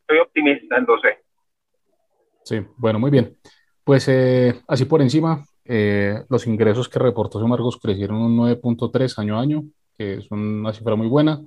Estoy 0.00 0.18
optimista, 0.18 0.78
sé. 0.98 1.18
Sí, 2.44 2.60
bueno, 2.76 2.98
muy 2.98 3.10
bien. 3.10 3.36
Pues 3.84 4.08
eh, 4.08 4.54
así 4.68 4.84
por 4.84 5.02
encima, 5.02 5.44
eh, 5.64 6.24
los 6.28 6.46
ingresos 6.46 6.88
que 6.88 6.98
reportó 6.98 7.40
Semargos 7.40 7.78
crecieron 7.78 8.18
un 8.18 8.36
9.3 8.38 9.18
año 9.18 9.38
a 9.38 9.42
año, 9.42 9.64
que 9.96 10.14
es 10.14 10.30
una 10.30 10.72
cifra 10.72 10.96
muy 10.96 11.08
buena. 11.08 11.40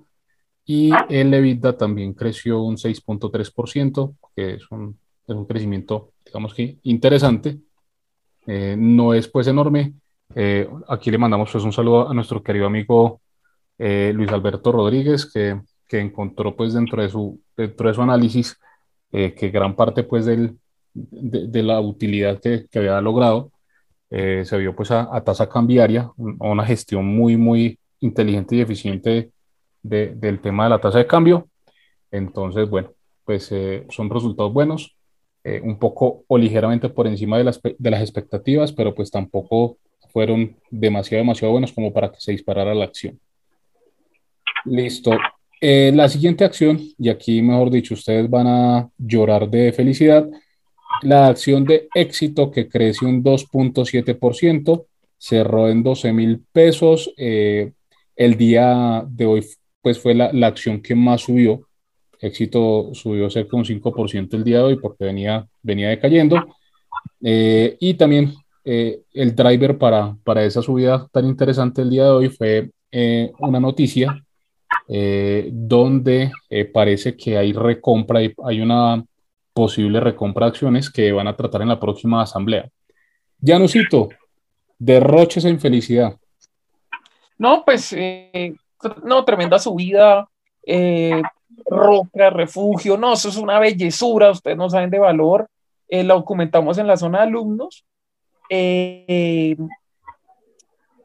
Y 0.68 0.92
el 1.10 1.34
EBITDA 1.34 1.78
también 1.78 2.14
creció 2.14 2.62
un 2.62 2.78
6.3%, 2.78 4.16
que 4.36 4.56
es 4.56 4.72
un, 4.72 4.98
es 5.28 5.36
un, 5.36 5.46
crecimiento, 5.46 6.12
digamos 6.26 6.54
que 6.54 6.78
interesante. 6.84 7.60
Eh, 8.48 8.76
no 8.78 9.14
es 9.14 9.28
pues 9.28 9.48
enorme. 9.48 9.94
Eh, 10.36 10.70
aquí 10.88 11.12
le 11.12 11.18
mandamos 11.18 11.52
pues 11.52 11.64
un 11.64 11.74
saludo 11.74 12.10
a 12.10 12.14
nuestro 12.14 12.44
querido 12.44 12.68
amigo 12.68 13.22
eh, 13.78 14.12
Luis 14.14 14.32
Alberto 14.32 14.72
Rodríguez, 14.72 15.32
que, 15.32 15.62
que, 15.88 16.00
encontró 16.00 16.56
pues 16.56 16.74
dentro 16.74 17.02
de 17.02 17.10
su, 17.10 17.42
dentro 17.56 17.88
de 17.88 17.94
su 17.94 18.02
análisis 18.02 18.58
que 19.12 19.50
gran 19.50 19.78
parte 19.78 20.04
pues 20.04 20.26
del, 20.26 20.58
de, 20.94 21.48
de 21.48 21.64
la 21.64 21.80
utilidad 21.80 22.42
que, 22.42 22.66
que 22.70 22.80
había 22.80 23.00
logrado 23.00 23.54
eh, 24.10 24.44
se 24.46 24.58
vio 24.58 24.76
pues 24.76 24.92
a, 24.92 25.14
a, 25.16 25.24
tasa 25.24 25.50
cambiaria, 25.50 26.04
a 26.04 26.48
una 26.48 26.66
gestión 26.66 27.06
muy, 27.06 27.38
muy 27.38 27.80
inteligente 28.00 28.56
y 28.56 28.62
eficiente 28.62 29.32
de, 29.82 30.16
del 30.16 30.40
tema 30.40 30.66
de 30.66 30.70
la 30.70 30.80
tasa 30.80 31.00
de 31.00 31.08
cambio. 31.08 31.50
Entonces, 32.12 32.70
bueno, 32.70 32.94
pues 33.26 33.52
eh, 33.52 33.86
son 33.90 34.10
resultados 34.10 34.54
buenos, 34.54 34.96
eh, 35.46 35.62
un 35.64 35.80
poco 35.80 36.26
o 36.28 36.38
ligeramente 36.38 36.90
por 36.90 37.08
encima 37.08 37.38
de 37.38 37.46
las, 37.46 37.62
de 37.62 37.90
las 37.90 38.02
expectativas, 38.02 38.74
pero 38.74 38.94
pues 38.94 39.10
tampoco 39.10 39.78
fueron 40.10 40.58
demasiado, 40.70 41.22
demasiado 41.24 41.54
buenos 41.54 41.72
como 41.72 41.94
para 41.94 42.12
que 42.12 42.20
se 42.20 42.34
disparara 42.34 42.76
la 42.76 42.86
acción. 42.86 43.20
Listo. 44.66 45.12
la 45.62 46.10
siguiente 46.10 46.44
acción, 46.44 46.80
y 46.98 47.10
aquí 47.10 47.42
mejor 47.42 47.70
dicho, 47.70 47.94
ustedes 47.94 48.30
van 48.30 48.48
a 48.48 48.90
llorar 48.98 49.50
de 49.50 49.72
felicidad, 49.72 50.28
la 51.02 51.28
acción 51.28 51.66
de 51.66 51.88
éxito 51.94 52.52
que 52.52 52.68
creció 52.68 53.08
un 53.08 53.24
2.7%, 53.24 54.86
cerró 55.18 55.70
en 55.70 55.84
12 55.84 56.14
mil 56.14 56.44
pesos. 56.52 57.14
Eh, 57.18 57.72
el 58.16 58.38
día 58.38 59.06
de 59.08 59.26
hoy 59.26 59.46
pues 59.82 60.00
fue 60.00 60.16
la, 60.16 60.32
la, 60.34 60.48
acción 60.48 60.82
que 60.82 60.96
más 60.96 61.22
subió. 61.22 61.65
Éxito 62.20 62.90
subió 62.94 63.30
cerca 63.30 63.52
de 63.52 63.58
un 63.58 63.66
5% 63.66 64.34
el 64.34 64.44
día 64.44 64.58
de 64.58 64.64
hoy 64.64 64.76
porque 64.78 65.06
venía, 65.06 65.46
venía 65.62 65.90
decayendo. 65.90 66.46
Eh, 67.22 67.78
y 67.80 67.94
también 67.96 68.34
eh, 68.64 69.02
el 69.14 69.36
driver 69.36 69.78
para, 69.78 70.16
para 70.24 70.44
esa 70.44 70.62
subida 70.62 71.08
tan 71.12 71.26
interesante 71.26 71.82
el 71.82 71.90
día 71.90 72.04
de 72.06 72.10
hoy 72.10 72.30
fue 72.30 72.72
eh, 72.92 73.32
una 73.40 73.60
noticia 73.60 74.22
donde 74.88 76.32
parece 76.72 77.18
que 77.18 77.36
hay 77.40 77.54
recompra, 77.54 78.20
hay, 78.20 78.32
hay 78.44 78.62
una 78.62 79.04
posible 79.52 80.00
recompra 80.00 80.46
de 80.46 80.52
acciones 80.52 80.92
que 80.92 81.12
van 81.12 81.28
a 81.28 81.36
tratar 81.36 81.64
en 81.64 81.70
la 81.70 81.80
próxima 81.80 82.22
asamblea. 82.22 82.70
Cito, 83.68 84.10
derroches 84.78 85.44
en 85.46 85.60
felicidad. 85.60 86.16
No, 87.40 87.64
pues, 87.66 87.96
no, 89.04 89.26
tremenda 89.26 89.58
subida, 89.58 90.30
roca, 91.66 92.30
refugio, 92.30 92.98
no, 92.98 93.14
eso 93.14 93.30
es 93.30 93.38
una 93.38 93.60
bellezura, 93.60 94.32
ustedes 94.32 94.58
no 94.58 94.70
saben 94.70 94.90
de 94.90 95.00
valor, 95.00 95.48
eh, 95.88 96.04
lo 96.04 96.16
documentamos 96.16 96.78
en 96.78 96.88
la 96.88 96.98
zona 96.98 97.20
de 97.20 97.24
alumnos. 97.26 97.86
Eh, 98.50 99.56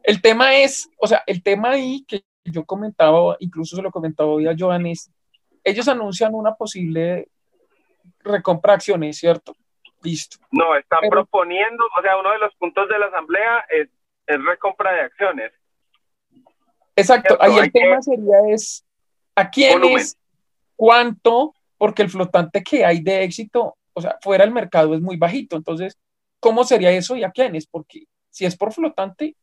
el 0.02 0.22
tema 0.22 0.56
es, 0.56 0.88
o 0.98 1.06
sea, 1.06 1.22
el 1.26 1.42
tema 1.42 1.70
ahí 1.70 2.04
que 2.06 2.22
yo 2.44 2.64
comentaba, 2.64 3.36
incluso 3.40 3.76
se 3.76 3.82
lo 3.82 3.90
comentaba 3.90 4.30
hoy 4.30 4.46
a 4.46 4.56
Joan, 4.58 4.86
ellos 5.62 5.88
anuncian 5.88 6.34
una 6.34 6.54
posible 6.54 7.28
recompra 8.20 8.74
acciones, 8.74 9.18
¿cierto? 9.18 9.54
Listo. 10.02 10.38
No, 10.50 10.74
están 10.76 11.00
Pero, 11.02 11.10
proponiendo, 11.10 11.84
o 11.98 12.02
sea, 12.02 12.16
uno 12.16 12.30
de 12.32 12.38
los 12.38 12.54
puntos 12.56 12.88
de 12.88 12.98
la 12.98 13.06
asamblea 13.06 13.66
es, 13.68 13.88
es 14.26 14.44
recompra 14.44 14.92
de 14.92 15.00
acciones. 15.02 15.52
Exacto, 16.96 17.36
¿cierto? 17.36 17.44
ahí 17.44 17.58
el 17.58 17.64
Hay 17.64 17.70
tema 17.70 17.96
que... 17.96 18.02
sería 18.02 18.54
es 18.54 18.86
a 19.34 19.50
quiénes, 19.50 20.18
cuánto, 20.80 21.54
porque 21.76 22.00
el 22.00 22.08
flotante 22.08 22.62
que 22.62 22.86
hay 22.86 23.02
de 23.02 23.22
éxito, 23.22 23.76
o 23.92 24.00
sea, 24.00 24.16
fuera 24.22 24.46
del 24.46 24.54
mercado 24.54 24.94
es 24.94 25.02
muy 25.02 25.18
bajito, 25.18 25.56
entonces, 25.56 25.98
¿cómo 26.40 26.64
sería 26.64 26.90
eso 26.90 27.16
y 27.16 27.22
a 27.22 27.30
quiénes? 27.30 27.66
Porque 27.66 28.04
si 28.30 28.46
es 28.46 28.56
por 28.56 28.72
flotante, 28.72 29.36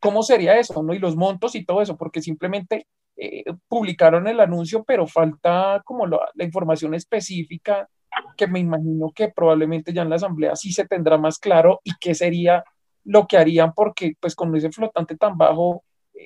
¿cómo 0.00 0.22
sería 0.22 0.58
eso? 0.58 0.82
¿no? 0.82 0.94
Y 0.94 0.98
los 0.98 1.14
montos 1.14 1.54
y 1.54 1.66
todo 1.66 1.82
eso, 1.82 1.94
porque 1.94 2.22
simplemente 2.22 2.86
eh, 3.18 3.44
publicaron 3.68 4.26
el 4.26 4.40
anuncio, 4.40 4.82
pero 4.82 5.06
falta 5.06 5.82
como 5.84 6.06
la, 6.06 6.20
la, 6.32 6.44
información 6.44 6.94
específica 6.94 7.86
que 8.34 8.46
me 8.46 8.60
imagino 8.60 9.12
que 9.14 9.28
probablemente 9.28 9.92
ya 9.92 10.02
en 10.02 10.08
la 10.08 10.16
asamblea 10.16 10.56
sí 10.56 10.72
se 10.72 10.86
tendrá 10.86 11.18
más 11.18 11.38
claro 11.38 11.82
y 11.84 11.92
qué 12.00 12.14
sería 12.14 12.64
lo 13.04 13.26
que 13.26 13.36
harían, 13.36 13.74
porque 13.74 14.14
pues 14.20 14.34
con 14.34 14.56
ese 14.56 14.72
flotante 14.72 15.18
tan 15.18 15.36
bajo, 15.36 15.84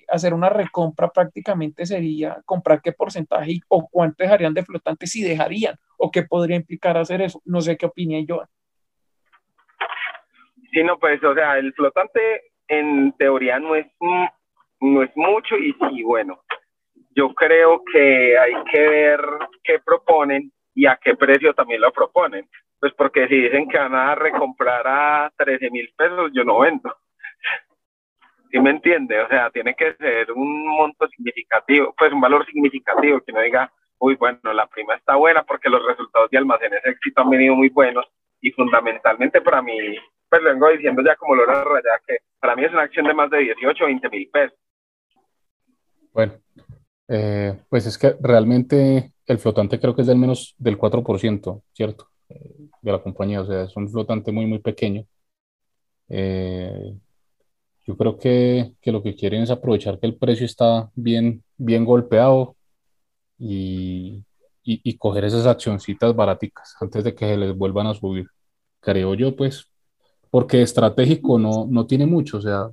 hacer 0.09 0.35
una 0.35 0.49
recompra 0.49 1.09
prácticamente 1.09 1.87
sería 1.87 2.40
comprar 2.44 2.80
qué 2.82 2.92
porcentaje 2.92 3.61
o 3.68 3.88
cuánto 3.88 4.23
dejarían 4.23 4.54
de 4.54 4.64
flotante 4.64 5.06
si 5.06 5.23
dejarían, 5.23 5.76
o 5.97 6.11
qué 6.11 6.23
podría 6.23 6.56
implicar 6.56 6.97
hacer 6.97 7.23
eso. 7.23 7.40
No 7.44 7.61
sé 7.61 7.76
qué 7.76 7.87
opina 7.87 8.18
yo. 8.26 8.42
Sí, 10.73 10.85
no, 10.85 10.99
pues, 10.99 11.23
o 11.25 11.35
sea, 11.35 11.59
el 11.59 11.73
flotante 11.75 12.20
en 12.68 13.12
teoría 13.12 13.59
no 13.59 13.75
es, 13.75 13.87
no 14.80 15.02
es 15.02 15.11
mucho 15.16 15.56
y 15.56 15.73
sí, 15.73 16.02
bueno, 16.04 16.40
yo 17.16 17.35
creo 17.35 17.82
que 17.92 18.38
hay 18.38 18.52
que 18.70 18.80
ver 18.80 19.20
qué 19.64 19.80
proponen 19.80 20.52
y 20.75 20.87
a 20.87 20.97
qué 20.97 21.16
precio 21.16 21.52
también 21.54 21.80
lo 21.80 21.92
proponen. 21.92 22.49
Pues 22.78 22.94
porque 22.94 23.28
si 23.28 23.37
dicen 23.37 23.68
que 23.68 23.78
van 23.78 23.94
a 23.94 24.14
recomprar 24.14 24.87
a 24.87 25.32
13 25.37 25.70
mil 25.70 25.92
pesos, 25.97 26.30
yo 26.32 26.44
no 26.44 26.61
vendo. 26.61 26.94
¿Sí 28.50 28.59
me 28.59 28.71
entiende? 28.71 29.21
O 29.21 29.28
sea, 29.28 29.50
tiene 29.50 29.75
que 29.75 29.95
ser 29.95 30.33
un 30.33 30.66
monto 30.66 31.07
significativo, 31.09 31.95
pues 31.97 32.12
un 32.12 32.21
valor 32.21 32.45
significativo, 32.47 33.21
que 33.21 33.33
no 33.33 33.40
diga, 33.40 33.73
uy, 33.99 34.16
bueno, 34.16 34.52
la 34.52 34.66
prima 34.66 34.97
está 34.97 35.14
buena 35.16 35.45
porque 35.45 35.69
los 35.69 35.87
resultados 35.87 36.30
de 36.30 36.38
almacenes 36.38 36.83
de 36.83 36.90
éxito 36.90 37.21
han 37.21 37.30
venido 37.30 37.54
muy 37.54 37.69
buenos 37.69 38.07
y 38.40 38.50
fundamentalmente 38.50 39.40
para 39.40 39.62
mí, 39.62 39.76
pues 40.28 40.42
lo 40.42 40.50
vengo 40.50 40.69
diciendo 40.71 41.02
ya 41.04 41.14
como 41.16 41.37
lo 41.37 41.45
raya, 41.47 42.00
que 42.07 42.19
para 42.40 42.57
mí 42.57 42.64
es 42.64 42.73
una 42.73 42.83
acción 42.83 43.07
de 43.07 43.14
más 43.14 43.30
de 43.30 43.38
18 43.38 43.85
o 43.85 43.87
20 43.87 44.09
mil 44.09 44.28
pesos. 44.30 44.59
Bueno, 46.12 46.33
eh, 47.07 47.57
pues 47.69 47.87
es 47.87 47.99
que 47.99 48.16
realmente 48.21 49.12
el 49.26 49.38
flotante 49.38 49.78
creo 49.78 49.95
que 49.95 50.00
es 50.02 50.09
del 50.09 50.19
menos 50.19 50.57
del 50.59 50.76
4%, 50.76 51.62
¿cierto? 51.73 52.09
De 52.28 52.92
la 52.92 53.02
compañía, 53.02 53.42
o 53.42 53.47
sea, 53.47 53.62
es 53.62 53.76
un 53.76 53.88
flotante 53.88 54.33
muy, 54.33 54.47
muy 54.47 54.59
pequeño. 54.59 55.04
Eh, 56.09 56.95
yo 57.90 57.97
creo 57.97 58.18
que, 58.18 58.73
que, 58.80 58.92
lo 58.92 59.02
que 59.02 59.16
quieren 59.16 59.42
es 59.42 59.50
aprovechar 59.50 59.99
que 59.99 60.06
el 60.06 60.16
precio 60.16 60.47
está 60.47 60.90
bien, 60.94 61.42
bien 61.56 61.85
golpeado 61.85 62.56
y, 63.38 64.25
y, 64.62 64.97
coger 64.99 65.25
esas 65.25 65.47
accioncitas 65.47 66.14
baraticas 66.14 66.76
antes 66.80 67.04
de 67.04 67.14
que 67.14 67.26
se 67.26 67.37
les 67.37 67.56
vuelvan 67.56 67.88
a 67.88 67.94
subir. 67.94 68.28
Creo 68.80 69.14
yo, 69.14 69.35
pues, 69.37 69.66
porque 70.30 70.62
estratégico 70.62 71.38
no, 71.38 71.66
no 71.68 71.87
tiene 71.87 72.06
mucho, 72.06 72.38
o 72.38 72.40
sea, 72.42 72.70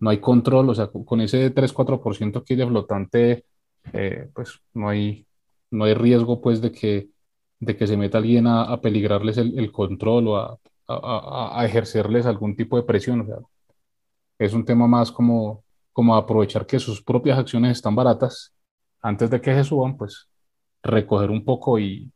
no 0.00 0.10
hay 0.10 0.20
control, 0.20 0.70
o 0.70 0.74
sea, 0.74 0.88
con 0.88 1.20
ese 1.20 1.50
3-4% 1.54 2.44
que 2.44 2.54
hay 2.54 2.58
de 2.58 2.66
flotante, 2.66 3.44
eh, 3.92 4.28
pues 4.34 4.60
no 4.74 4.88
hay, 4.88 5.26
no 5.70 5.84
hay 5.84 5.94
riesgo, 5.94 6.40
pues, 6.40 6.60
de 6.60 6.72
que, 6.72 7.08
de 7.60 7.76
que 7.76 7.86
se 7.86 7.96
meta 7.96 8.18
alguien 8.18 8.46
a, 8.48 8.64
a 8.64 8.80
peligrarles 8.80 9.38
el, 9.38 9.58
el, 9.58 9.72
control 9.72 10.28
o 10.28 10.36
a, 10.38 10.58
a, 10.88 11.60
a, 11.60 11.66
ejercerles 11.66 12.26
algún 12.26 12.56
tipo 12.56 12.76
de 12.76 12.82
presión, 12.84 13.20
o 13.22 13.26
sea, 13.26 13.38
es 14.38 14.52
un 14.52 14.64
tema 14.64 14.86
más 14.86 15.10
como, 15.10 15.64
como 15.92 16.14
aprovechar 16.14 16.66
que 16.66 16.78
sus 16.78 17.02
propias 17.02 17.38
acciones 17.38 17.72
están 17.72 17.94
baratas 17.94 18.52
antes 19.00 19.30
de 19.30 19.40
que 19.40 19.54
se 19.54 19.64
suban, 19.64 19.96
pues 19.96 20.28
recoger 20.82 21.30
un 21.30 21.44
poco 21.44 21.78
y, 21.78 22.10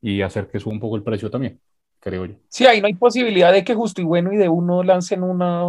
y 0.00 0.22
hacer 0.22 0.48
que 0.48 0.58
suba 0.58 0.74
un 0.74 0.80
poco 0.80 0.96
el 0.96 1.02
precio 1.02 1.30
también, 1.30 1.60
creo 1.98 2.26
yo. 2.26 2.34
Sí, 2.48 2.66
ahí 2.66 2.80
no 2.80 2.86
hay 2.86 2.94
posibilidad 2.94 3.52
de 3.52 3.64
que 3.64 3.74
justo 3.74 4.00
y 4.00 4.04
bueno 4.04 4.32
y 4.32 4.36
de 4.36 4.48
uno 4.48 4.82
lancen 4.82 5.22
una 5.22 5.64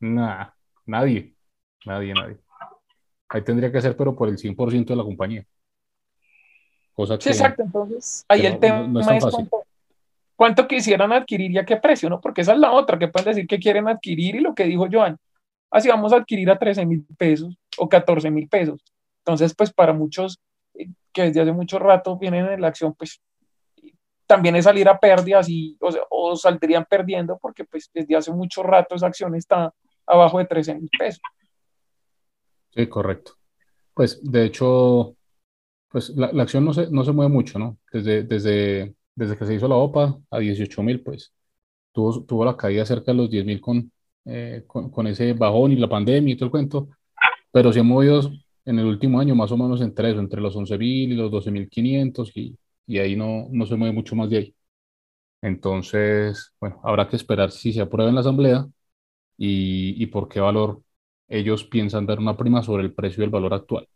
Nah, 0.00 0.48
nadie, 0.84 1.34
nadie, 1.86 2.12
nadie. 2.12 2.36
Ahí 3.28 3.42
tendría 3.42 3.72
que 3.72 3.80
ser, 3.80 3.96
pero 3.96 4.14
por 4.14 4.28
el 4.28 4.36
100% 4.36 4.92
de 4.92 4.96
la 4.96 5.02
compañía. 5.02 5.46
Cosa 6.92 7.18
sí, 7.18 7.30
exacto. 7.30 7.62
Entonces, 7.62 8.24
ahí 8.28 8.46
el 8.46 8.58
tema 8.60 9.00
es, 9.00 9.24
cuánto, 9.24 9.63
quisieran 10.68 11.12
adquirir 11.12 11.50
y 11.50 11.58
a 11.58 11.64
qué 11.64 11.76
precio, 11.76 12.08
¿no? 12.08 12.20
Porque 12.20 12.40
esa 12.40 12.52
es 12.52 12.58
la 12.58 12.72
otra, 12.72 12.98
que 12.98 13.08
pueden 13.08 13.34
decir 13.34 13.46
que 13.46 13.58
quieren 13.58 13.88
adquirir 13.88 14.36
y 14.36 14.40
lo 14.40 14.54
que 14.54 14.64
dijo 14.64 14.86
Joan, 14.90 15.16
así 15.70 15.88
vamos 15.88 16.12
a 16.12 16.16
adquirir 16.16 16.50
a 16.50 16.58
13 16.58 16.86
mil 16.86 17.06
pesos 17.16 17.56
o 17.78 17.88
14 17.88 18.30
mil 18.30 18.48
pesos. 18.48 18.82
Entonces, 19.18 19.54
pues 19.54 19.72
para 19.72 19.92
muchos 19.92 20.40
eh, 20.74 20.88
que 21.12 21.22
desde 21.22 21.42
hace 21.42 21.52
mucho 21.52 21.78
rato 21.78 22.18
vienen 22.18 22.46
en 22.46 22.60
la 22.60 22.68
acción, 22.68 22.94
pues 22.94 23.20
también 24.26 24.56
es 24.56 24.64
salir 24.64 24.88
a 24.88 24.98
pérdidas 24.98 25.48
y, 25.48 25.76
o, 25.80 26.36
saldrían 26.36 26.86
perdiendo 26.86 27.38
porque 27.38 27.64
pues 27.64 27.90
desde 27.92 28.16
hace 28.16 28.32
mucho 28.32 28.62
rato 28.62 28.94
esa 28.94 29.06
acción 29.06 29.34
está 29.34 29.72
abajo 30.06 30.38
de 30.38 30.46
13 30.46 30.74
mil 30.74 30.90
pesos. 30.98 31.22
Sí, 32.70 32.86
correcto. 32.88 33.32
Pues 33.92 34.20
de 34.22 34.44
hecho, 34.44 35.14
pues 35.88 36.10
la, 36.10 36.26
acción 36.42 36.64
no 36.64 36.72
se, 36.72 36.90
no 36.90 37.04
se 37.04 37.12
mueve 37.12 37.32
mucho, 37.32 37.58
¿no? 37.58 37.78
Desde, 37.92 38.24
desde, 38.24 38.94
desde 39.14 39.36
que 39.36 39.46
se 39.46 39.54
hizo 39.54 39.68
la 39.68 39.76
OPA 39.76 40.18
a 40.30 40.38
18 40.38 40.82
mil, 40.82 41.02
pues 41.02 41.32
tuvo, 41.92 42.24
tuvo 42.24 42.44
la 42.44 42.56
caída 42.56 42.84
cerca 42.86 43.12
de 43.12 43.18
los 43.18 43.30
10 43.30 43.44
mil 43.46 43.60
con, 43.60 43.90
eh, 44.24 44.64
con, 44.66 44.90
con, 44.90 45.06
ese 45.06 45.32
bajón 45.34 45.72
y 45.72 45.76
la 45.76 45.88
pandemia 45.88 46.34
y 46.34 46.36
todo 46.36 46.46
el 46.46 46.50
cuento, 46.50 46.88
pero 47.52 47.72
se 47.72 47.80
ha 47.80 47.82
movido 47.82 48.32
en 48.64 48.78
el 48.78 48.86
último 48.86 49.20
año 49.20 49.34
más 49.34 49.52
o 49.52 49.56
menos 49.56 49.80
entre 49.80 50.10
eso, 50.10 50.20
entre 50.20 50.40
los 50.40 50.56
11 50.56 50.78
mil 50.78 51.12
y 51.12 51.16
los 51.16 51.30
12 51.30 51.50
mil 51.50 51.68
500 51.68 52.36
y, 52.36 52.58
y 52.86 52.98
ahí 52.98 53.16
no, 53.16 53.48
no 53.50 53.66
se 53.66 53.76
mueve 53.76 53.94
mucho 53.94 54.16
más 54.16 54.30
de 54.30 54.38
ahí. 54.38 54.54
Entonces, 55.44 56.54
bueno, 56.58 56.80
habrá 56.82 57.06
que 57.06 57.16
esperar 57.16 57.50
si 57.50 57.72
se 57.72 57.82
aprueba 57.82 58.08
en 58.08 58.14
la 58.14 58.22
Asamblea 58.22 58.66
y, 59.36 60.06
por 60.06 60.28
qué 60.28 60.40
valor 60.40 60.82
ellos 61.28 61.64
piensan 61.64 62.06
dar 62.06 62.18
una 62.18 62.36
prima 62.36 62.62
sobre 62.62 62.82
el 62.84 62.94
precio 62.94 63.20
del 63.22 63.30
valor 63.30 63.52
actual. 63.52 63.86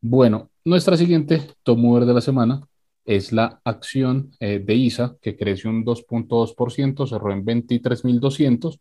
Bueno, 0.00 0.50
nuestra 0.64 0.96
siguiente 0.96 1.48
tomover 1.62 2.06
de 2.06 2.14
la 2.14 2.20
semana 2.20 2.66
es 3.04 3.32
la 3.32 3.60
acción 3.64 4.32
eh, 4.40 4.60
de 4.64 4.74
ISA, 4.74 5.16
que 5.20 5.36
creció 5.36 5.70
un 5.70 5.84
2.2%, 5.84 7.06
cerró 7.06 7.32
en 7.32 7.44
23.200, 7.44 8.78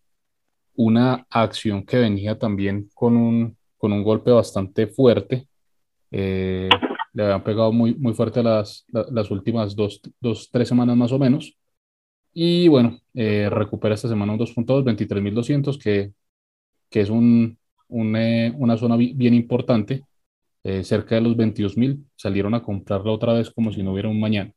una 0.76 1.26
acción 1.30 1.86
que 1.86 1.98
venía 1.98 2.38
también 2.38 2.90
con 2.94 3.18
un, 3.18 3.58
con 3.78 3.92
un 3.92 4.04
golpe 4.04 4.32
bastante 4.32 4.88
fuerte. 4.88 5.48
Eh, 6.12 6.70
le 7.14 7.24
habían 7.24 7.44
pegado 7.44 7.72
muy, 7.72 7.96
muy 7.96 8.14
fuerte 8.14 8.44
las, 8.44 8.86
las 8.90 9.32
últimas 9.32 9.76
dos, 9.76 10.02
dos, 10.20 10.50
tres 10.52 10.68
semanas 10.68 10.96
más 10.96 11.12
o 11.12 11.20
menos. 11.20 11.58
Y 12.34 12.68
bueno, 12.68 13.00
eh, 13.14 13.50
recupera 13.50 13.96
esta 13.96 14.08
semana 14.08 14.34
un 14.34 14.40
2.2, 14.40 14.84
23.200, 14.84 15.78
que, 15.78 16.14
que 16.90 17.02
es 17.02 17.10
un, 17.10 17.58
un, 17.90 18.16
eh, 18.16 18.54
una 18.58 18.78
zona 18.78 18.96
bien 18.98 19.34
importante, 19.34 20.06
eh, 20.64 20.84
cerca 20.84 21.16
de 21.16 21.22
los 21.22 21.36
22.000. 21.36 22.04
Salieron 22.16 22.54
a 22.54 22.62
comprarla 22.64 23.12
otra 23.12 23.34
vez 23.34 23.50
como 23.52 23.72
si 23.72 23.84
no 23.84 23.94
hubiera 23.94 24.10
un 24.10 24.20
mañana. 24.20 24.52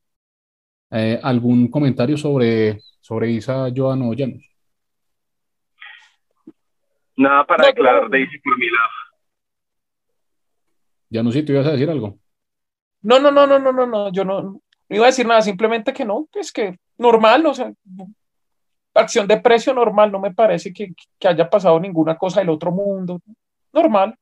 ¿Algún 1.22 1.68
comentario 1.68 2.16
sobre, 2.16 2.78
sobre 3.00 3.32
Isa, 3.32 3.66
Joan 3.74 4.02
o 4.02 4.14
Janus? 4.16 4.48
Nada 7.16 7.44
para 7.44 7.66
declarar 7.66 8.08
de 8.08 8.20
Isa 8.20 8.38
por 8.44 8.56
mi 8.56 8.66
lado. 8.66 8.88
Janus, 11.10 11.34
¿sí 11.34 11.42
te 11.42 11.52
ibas 11.52 11.66
a 11.66 11.72
decir 11.72 11.90
algo? 11.90 12.16
No, 13.02 13.18
no, 13.18 13.32
no, 13.32 13.44
no, 13.44 13.58
no, 13.58 13.72
no, 13.72 13.86
no, 13.86 14.12
yo 14.12 14.24
no, 14.24 14.40
no 14.40 14.60
iba 14.88 15.04
a 15.04 15.08
decir 15.08 15.26
nada, 15.26 15.42
simplemente 15.42 15.92
que 15.92 16.04
no, 16.04 16.28
es 16.34 16.52
que 16.52 16.78
normal, 16.98 17.46
o 17.46 17.54
sea, 17.54 17.72
acción 18.94 19.26
de 19.26 19.40
precio 19.40 19.74
normal, 19.74 20.12
no 20.12 20.20
me 20.20 20.32
parece 20.32 20.72
que, 20.72 20.94
que 21.18 21.28
haya 21.28 21.48
pasado 21.48 21.78
ninguna 21.80 22.16
cosa 22.16 22.40
del 22.40 22.50
otro 22.50 22.70
mundo, 22.70 23.20
normal. 23.72 24.16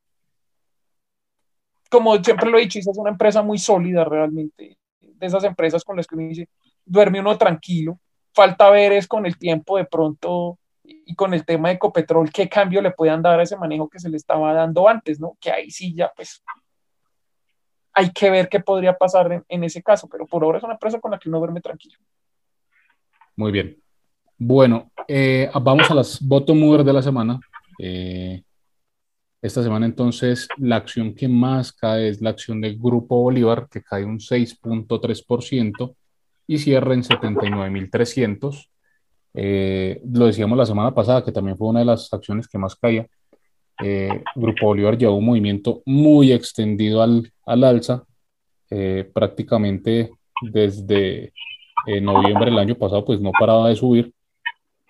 Como 1.93 2.17
siempre 2.25 2.51
lo 2.51 2.57
he 2.57 2.63
dicho, 2.63 2.79
es 2.79 2.87
una 2.97 3.11
empresa 3.11 3.43
muy 3.43 3.59
sólida 3.59 4.03
realmente, 4.03 4.79
de 4.99 5.27
esas 5.27 5.45
empresas 5.45 5.85
con 5.85 5.95
las 5.95 6.07
que 6.07 6.15
uno 6.15 6.27
dice, 6.27 6.49
duerme 6.87 7.21
uno 7.21 7.37
tranquilo, 7.37 8.01
falta 8.33 8.71
ver 8.71 8.93
es 8.93 9.07
con 9.07 9.27
el 9.27 9.37
tiempo 9.37 9.77
de 9.77 9.85
pronto 9.85 10.59
y 10.83 11.15
con 11.15 11.35
el 11.35 11.45
tema 11.45 11.69
de 11.69 11.75
Ecopetrol, 11.75 12.33
qué 12.33 12.49
cambio 12.49 12.81
le 12.81 12.93
puedan 12.93 13.21
dar 13.21 13.39
a 13.39 13.43
ese 13.43 13.59
manejo 13.59 13.91
que 13.91 13.99
se 13.99 14.09
le 14.09 14.17
estaba 14.17 14.55
dando 14.55 14.89
antes, 14.89 15.21
¿no? 15.21 15.37
Que 15.39 15.51
ahí 15.51 15.71
sí 15.71 15.95
ya, 15.95 16.11
pues, 16.17 16.43
hay 17.93 18.11
que 18.11 18.31
ver 18.31 18.49
qué 18.49 18.61
podría 18.61 18.97
pasar 18.97 19.45
en, 19.47 19.65
ese 19.65 19.83
caso, 19.83 20.09
pero 20.09 20.27
por 20.27 20.43
ahora 20.43 20.57
es 20.57 20.65
una 20.65 20.73
empresa 20.73 20.99
con 20.99 21.11
la 21.11 21.19
que 21.19 21.29
uno 21.29 21.41
duerme 21.41 21.61
tranquilo. 21.61 21.99
Muy 23.37 23.53
bien. 23.53 23.79
Bueno, 24.39 24.91
eh, 25.07 25.51
vamos 25.61 25.91
a 25.91 25.95
las 25.95 26.27
bottom 26.27 26.59
mover 26.59 26.85
de 26.85 26.93
la 26.95 27.03
semana. 27.03 27.39
Eh, 27.79 28.43
esta 29.43 29.63
semana 29.63 29.87
entonces 29.87 30.49
la 30.57 30.77
acción 30.77 31.15
que 31.15 31.27
más 31.27 31.73
cae 31.73 32.09
es 32.09 32.23
la 32.23 32.31
acción 32.31 32.61
del 32.61 32.79
Grupo 32.79 33.21
Bolívar, 33.21 33.69
que 33.69 33.83
cae 33.83 34.05
un 34.05 34.21
6.3% 34.21 35.97
y 36.47 36.59
cierra 36.59 36.95
en 36.95 37.03
79.300. 37.03 38.69
Eh, 39.35 40.01
lo 40.13 40.27
decíamos 40.27 40.57
la 40.57 40.67
semana 40.67 40.95
pasada, 40.95 41.25
que 41.25 41.33
también 41.33 41.57
fue 41.57 41.69
una 41.69 41.81
de 41.81 41.87
las 41.87 42.13
acciones 42.13 42.47
que 42.47 42.59
más 42.59 42.77
caía. 42.77 43.07
Eh, 43.83 44.23
Grupo 44.37 44.67
Bolívar 44.67 44.97
llevó 44.97 45.17
un 45.17 45.27
movimiento 45.27 45.83
muy 45.87 46.31
extendido 46.31 47.03
al, 47.03 47.33
al 47.45 47.65
alza, 47.65 48.05
eh, 48.71 49.11
prácticamente 49.13 50.11
desde 50.41 51.33
eh, 51.87 52.01
noviembre 52.01 52.47
del 52.47 52.59
año 52.59 52.77
pasado, 52.77 53.05
pues 53.05 53.21
no 53.21 53.33
paraba 53.33 53.69
de 53.69 53.77
subir. 53.77 54.13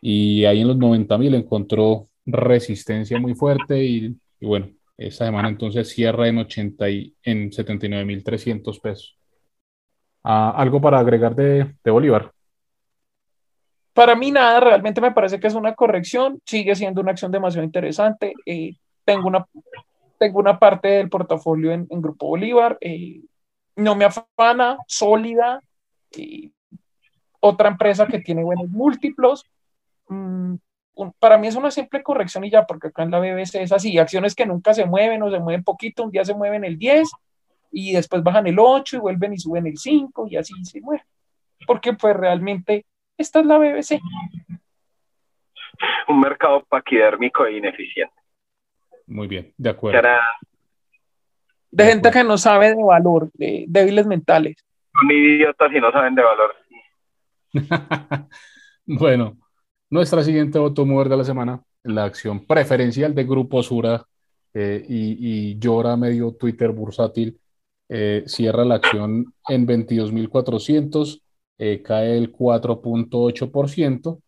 Y 0.01 0.45
ahí 0.45 0.61
en 0.61 0.69
los 0.69 0.77
90 0.77 1.17
mil 1.19 1.35
encontró 1.35 2.09
resistencia 2.27 3.19
muy 3.19 3.35
fuerte 3.35 3.83
y, 3.83 4.17
bueno, 4.47 4.71
esta 4.97 5.27
semana 5.27 5.49
entonces 5.49 5.89
cierra 5.89 6.29
en, 6.29 6.39
80 6.39 6.91
y, 6.91 7.15
en 7.23 7.53
79 7.53 8.05
mil 8.05 8.23
300 8.25 8.79
pesos. 8.81 9.19
Ah, 10.23 10.53
¿Algo 10.57 10.81
para 10.81 10.99
agregar 10.99 11.35
de, 11.35 11.75
de 11.83 11.91
Bolívar? 11.91 12.33
Para 13.93 14.15
mí 14.15 14.31
nada, 14.31 14.61
realmente 14.61 15.01
me 15.01 15.13
parece 15.13 15.39
que 15.39 15.49
es 15.49 15.55
una 15.55 15.75
corrección, 15.75 16.41
sigue 16.47 16.75
siendo 16.75 17.01
una 17.01 17.11
acción 17.11 17.31
demasiado 17.31 17.65
interesante. 17.65 18.33
Eh, 18.47 18.77
tengo, 19.05 19.29
una, 19.29 19.47
tengo 20.19 20.39
una 20.39 20.59
parte 20.59 20.89
del 20.89 21.11
portafolio 21.11 21.73
en, 21.73 21.87
Grupo 21.89 22.29
Bolívar, 22.29 22.79
eh, 22.81 23.21
no 23.77 23.95
me 23.95 24.07
afana, 24.07 24.79
sólida, 24.87 25.61
otra 27.41 27.69
empresa 27.69 28.07
que 28.07 28.21
tiene 28.21 28.43
buenos 28.43 28.69
múltiplos. 28.69 29.45
Mm, 30.09 30.55
para 31.19 31.39
mí 31.39 31.47
es 31.49 31.57
una 31.57 31.71
simple 31.71 32.03
corrección 32.03 32.45
y 32.45 32.51
ya, 32.51 32.67
porque 32.67 32.89
acá 32.89 33.03
en 33.03 33.11
la 33.11 33.19
BBC 33.19 33.57
es 33.57 33.73
así, 33.73 33.99
acciones 33.99 34.35
que 34.35 34.47
nunca 34.47 34.75
se 34.75 34.85
mueven 34.85 35.23
o 35.23 35.31
se 35.31 35.39
mueven 35.39 35.65
poquito, 35.65 36.05
un 36.05 36.11
día 36.11 36.25
se 36.25 36.35
mueven 36.35 36.65
el 36.65 36.79
10 36.79 37.09
y 37.73 37.93
después 37.93 38.23
bajan 38.23 38.47
el 38.47 38.59
8 38.59 38.97
y 38.97 39.01
vuelven 39.01 39.33
y 39.33 39.39
suben 39.39 39.67
el 39.67 39.79
5 39.79 40.27
y 40.29 40.37
así 40.37 40.53
se 40.65 40.81
mueven. 40.81 41.05
Porque 41.67 41.95
pues 41.95 42.15
realmente 42.15 42.85
esta 43.17 43.41
es 43.41 43.47
la 43.47 43.59
BBC. 43.59 44.01
Un 46.09 46.21
mercado 46.21 46.65
paquidérmico 46.65 47.47
e 47.47 47.57
ineficiente. 47.57 48.15
Muy 49.07 49.27
bien, 49.27 49.53
de 49.57 49.71
acuerdo. 49.71 50.09
De, 51.71 51.85
gente 51.85 52.11
que 52.11 52.23
no 52.23 52.37
sabe 52.37 52.75
de 52.75 52.83
valor, 52.83 53.31
de 53.35 53.65
débiles 53.67 54.07
mentales. 54.07 54.57
Son 54.93 55.11
idiotas 55.11 55.73
y 55.73 55.81
no 55.81 55.91
saben 55.91 56.15
de 56.15 56.23
valor. 56.23 56.55
bueno, 58.87 59.37
nuestra 59.93 60.25
siguiente 60.25 60.57
automóvil 60.57 61.11
de 61.11 61.17
la 61.19 61.25
semana, 61.25 61.63
la 61.83 62.05
acción 62.05 62.47
preferencial 62.47 63.15
de 63.15 63.25
Grupo 63.25 63.63
Sura 63.63 64.03
eh, 64.55 64.83
y, 64.89 65.59
llora 65.59 65.99
medio 65.99 66.33
Twitter 66.33 66.71
bursátil, 66.73 67.39
eh, 67.91 68.25
cierra 68.27 68.65
la 68.65 68.77
acción 68.77 69.35
en 69.47 69.67
22.400, 69.67 71.21
eh, 71.59 71.83
cae 71.83 72.17
el 72.17 72.33
4.8%. 72.33 74.19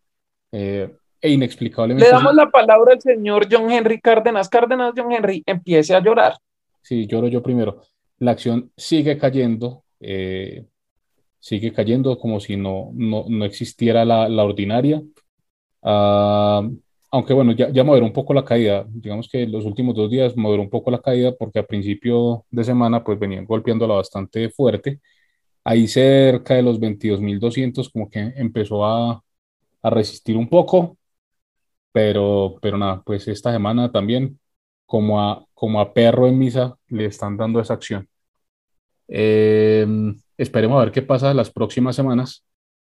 Eh, 0.51 0.93
e 1.19 1.29
inexplicablemente. 1.31 2.05
Le 2.05 2.11
damos 2.11 2.35
la 2.35 2.51
palabra 2.51 2.93
al 2.93 3.01
señor 3.01 3.47
John 3.49 3.71
Henry 3.71 3.99
Cárdenas. 3.99 4.47
Cárdenas, 4.47 4.93
John 4.95 5.11
Henry, 5.11 5.41
empiece 5.47 5.95
a 5.95 5.99
llorar. 5.99 6.35
Sí, 6.83 7.07
lloro 7.07 7.27
yo 7.27 7.41
primero. 7.41 7.81
la 8.19 8.31
acción 8.31 8.71
sigue 8.77 9.17
cayendo, 9.17 9.83
sigue 11.39 11.73
cayendo 11.73 12.19
como 12.19 12.39
si 12.39 12.55
no, 12.55 12.91
no, 12.93 13.25
no 13.27 13.45
existiera 13.45 14.05
la, 14.05 14.29
la 14.29 14.43
ordinaria. 14.43 15.01
Ah, 15.85 16.63
aunque 17.11 17.33
bueno, 17.35 17.53
ya, 17.53 17.69
ya 17.71 17.83
moderó 17.85 18.05
un 18.07 18.13
poco 18.13 18.33
la 18.35 18.45
caída. 18.45 18.85
Digamos 18.89 19.29
que 19.29 19.47
los 19.47 19.65
últimos 19.65 19.95
dos 19.95 20.09
días 20.11 20.35
moderó 20.37 20.63
un 20.63 20.71
poco 20.71 20.91
la 20.91 21.01
caída 21.01 21.33
porque 21.37 21.59
a 21.59 21.67
principio 21.67 22.45
de 22.51 22.65
semana 22.65 23.03
pues 23.05 23.19
venían 23.19 23.45
golpeándola 23.45 23.95
bastante 23.95 24.49
fuerte. 24.49 25.01
Ahí 25.63 25.87
cerca 25.87 26.55
de 26.55 26.63
los 26.63 26.79
22.200 26.79 27.89
como 27.89 28.09
que 28.09 28.19
empezó 28.37 28.85
a, 28.85 29.23
a 29.83 29.91
resistir 29.91 30.37
un 30.37 30.49
poco, 30.49 30.97
pero, 31.93 32.57
pero 32.61 32.77
nada, 32.77 33.03
pues 33.05 33.27
esta 33.27 33.51
semana 33.53 33.91
también 33.91 34.39
como 34.85 35.21
a, 35.21 35.45
como 35.55 35.81
a 35.81 35.93
perro 35.93 36.27
en 36.27 36.39
misa 36.39 36.77
le 36.89 37.05
están 37.07 37.37
dando 37.37 37.59
esa 37.61 37.75
acción. 37.75 38.09
Eh, 39.07 39.85
esperemos 40.37 40.77
a 40.81 40.85
ver 40.85 40.91
qué 40.91 41.01
pasa 41.01 41.33
las 41.33 41.51
próximas 41.51 41.95
semanas. 41.95 42.43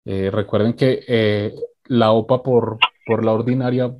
Eh, 0.05 0.31
recuerden 0.33 0.75
que 0.75 1.05
eh, 1.09 1.55
la 1.93 2.13
OPA 2.13 2.43
por, 2.43 2.79
por 3.07 3.25
la 3.25 3.33
ordinaria 3.33 3.95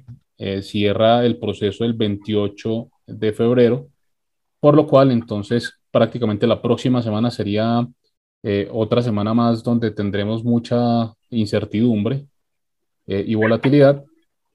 cierra 0.63 1.25
el 1.25 1.39
proceso 1.39 1.85
el 1.85 1.93
28 1.93 2.89
de 3.07 3.33
febrero, 3.33 3.87
por 4.59 4.75
lo 4.75 4.89
cual 4.89 5.13
entonces 5.13 5.75
prácticamente 5.93 6.49
la 6.49 6.61
próxima 6.61 7.01
semana 7.01 7.31
sería 7.31 7.87
otra 8.73 9.03
semana 9.03 9.35
más 9.35 9.63
donde 9.63 9.93
tendremos 9.93 10.43
mucha 10.43 11.15
incertidumbre 11.31 12.27
y 13.07 13.37
volatilidad. 13.37 14.03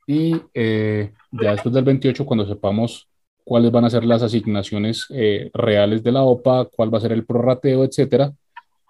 Y 0.06 0.32
ya 0.54 1.52
después 1.52 1.73
del 1.73 1.86
28, 1.86 2.26
cuando 2.26 2.45
sepamos 2.45 3.08
cuáles 3.47 3.71
van 3.71 3.86
a 3.86 3.89
ser 3.89 4.04
las 4.04 4.23
asignaciones 4.23 5.06
eh, 5.10 5.50
reales 5.54 6.04
de 6.04 6.12
la 6.12 6.23
OPA, 6.23 6.65
cuál 6.65 6.93
va 6.93 6.97
a 6.97 7.02
ser 7.02 7.13
el 7.13 7.26
prorrateo, 7.26 7.86
etcétera. 7.86 8.34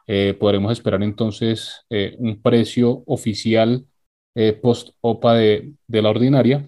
Eh, 0.08 0.36
podremos 0.40 0.72
esperar 0.72 1.04
entonces 1.04 1.86
eh, 1.92 2.16
un 2.18 2.42
precio 2.42 3.04
oficial 3.06 3.86
post-OPA 4.62 5.34
de, 5.34 5.72
de, 5.88 6.02
la 6.02 6.10
ordinaria 6.10 6.68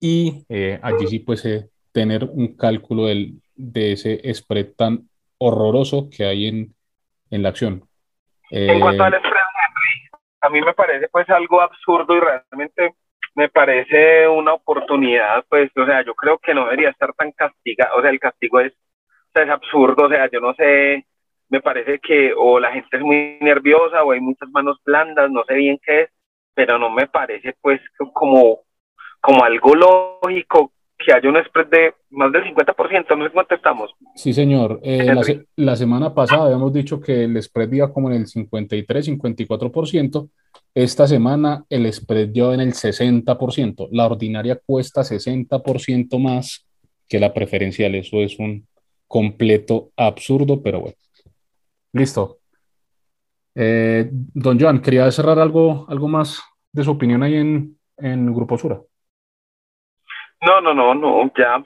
y 0.00 0.44
allí 0.82 1.06
sí 1.06 1.18
pues 1.18 1.46
tener 1.92 2.24
un 2.24 2.56
cálculo 2.56 3.06
del, 3.06 3.40
de 3.56 3.92
ese 3.92 4.34
spread 4.34 4.74
tan 4.76 5.08
horroroso 5.38 6.08
que 6.10 6.24
hay 6.24 6.46
en, 6.46 6.74
en 7.30 7.42
la 7.42 7.48
acción. 7.48 7.82
en 8.50 8.80
cuanto 8.80 9.04
al 9.04 9.14
spread, 9.14 9.42
a 10.42 10.50
mí 10.50 10.60
me 10.60 10.74
parece 10.74 11.08
pues 11.08 11.28
algo 11.30 11.60
absurdo 11.60 12.16
y 12.16 12.20
realmente 12.20 12.94
me 13.34 13.48
parece 13.50 14.26
una 14.28 14.54
oportunidad, 14.54 15.44
pues, 15.48 15.70
o 15.76 15.84
sea, 15.84 16.02
yo 16.02 16.14
creo 16.14 16.38
que 16.38 16.54
no 16.54 16.64
debería 16.64 16.88
estar 16.88 17.12
tan 17.12 17.32
castigado, 17.32 17.98
o 17.98 18.00
sea, 18.00 18.10
el 18.10 18.18
castigo 18.18 18.60
es, 18.60 18.72
es 19.34 19.50
absurdo, 19.50 20.06
o 20.06 20.08
sea, 20.08 20.30
yo 20.30 20.40
no 20.40 20.54
sé, 20.54 21.04
me 21.50 21.60
parece 21.60 21.98
que 21.98 22.32
o 22.34 22.58
la 22.58 22.72
gente 22.72 22.96
es 22.96 23.02
muy 23.02 23.36
nerviosa 23.42 24.04
o 24.04 24.12
hay 24.12 24.20
muchas 24.20 24.48
manos 24.50 24.80
blandas, 24.84 25.30
no 25.30 25.44
sé 25.44 25.54
bien 25.54 25.78
qué 25.84 26.02
es, 26.02 26.10
pero 26.56 26.78
no 26.78 26.88
me 26.90 27.06
parece 27.06 27.54
pues 27.60 27.80
como, 28.14 28.60
como 29.20 29.44
algo 29.44 29.74
lógico 29.74 30.72
que 30.98 31.12
haya 31.12 31.28
un 31.28 31.36
spread 31.44 31.66
de 31.66 31.94
más 32.10 32.32
del 32.32 32.44
50%, 32.44 33.18
no 33.18 33.26
sé 33.26 33.30
cuánto 33.30 33.54
estamos. 33.54 33.90
Sí, 34.14 34.32
señor. 34.32 34.80
Eh, 34.82 35.04
la, 35.04 35.22
la, 35.56 35.76
semana 35.76 36.14
pasada 36.14 36.46
habíamos 36.46 36.72
dicho 36.72 36.98
que 36.98 37.24
el 37.24 37.40
spread 37.42 37.70
iba 37.72 37.92
como 37.92 38.10
en 38.10 38.16
el 38.22 38.26
53, 38.26 39.10
54%. 39.10 40.30
Esta 40.74 41.06
semana 41.06 41.64
el 41.68 41.92
spread 41.92 42.28
dio 42.28 42.54
en 42.54 42.60
el 42.60 42.72
60%. 42.72 43.88
La 43.92 44.06
ordinaria 44.06 44.58
cuesta 44.64 45.02
60% 45.02 46.18
más 46.18 46.66
que 47.06 47.20
la 47.20 47.34
preferencial. 47.34 47.94
Eso 47.94 48.22
es 48.22 48.38
un 48.38 48.66
completo 49.06 49.90
absurdo, 49.96 50.62
pero 50.62 50.80
bueno. 50.80 50.96
Listo. 51.92 52.38
Eh, 53.58 54.10
don 54.12 54.60
Joan, 54.60 54.82
quería 54.82 55.10
cerrar 55.10 55.38
algo, 55.38 55.86
algo 55.88 56.08
más 56.08 56.42
de 56.70 56.84
su 56.84 56.90
opinión 56.90 57.22
ahí 57.22 57.36
en, 57.36 57.78
en 57.96 58.34
Grupo 58.34 58.58
Sura. 58.58 58.78
No, 60.42 60.60
no, 60.60 60.74
no, 60.74 60.94
no, 60.94 61.32
ya, 61.36 61.64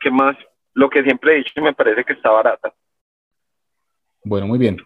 ¿qué 0.00 0.10
más? 0.10 0.36
Lo 0.74 0.90
que 0.90 1.04
siempre 1.04 1.34
he 1.34 1.36
dicho 1.38 1.60
me 1.62 1.72
parece 1.72 2.04
que 2.04 2.14
está 2.14 2.30
barata. 2.30 2.74
Bueno, 4.24 4.48
muy 4.48 4.58
bien. 4.58 4.76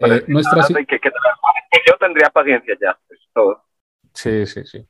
Eh, 0.00 0.24
nuestra... 0.26 0.66
que, 0.66 1.00
yo 1.86 1.96
tendría 2.00 2.28
paciencia 2.30 2.76
ya, 2.80 2.98
es 3.08 3.20
todo. 3.32 3.62
Sí, 4.12 4.44
sí, 4.46 4.64
sí. 4.64 4.84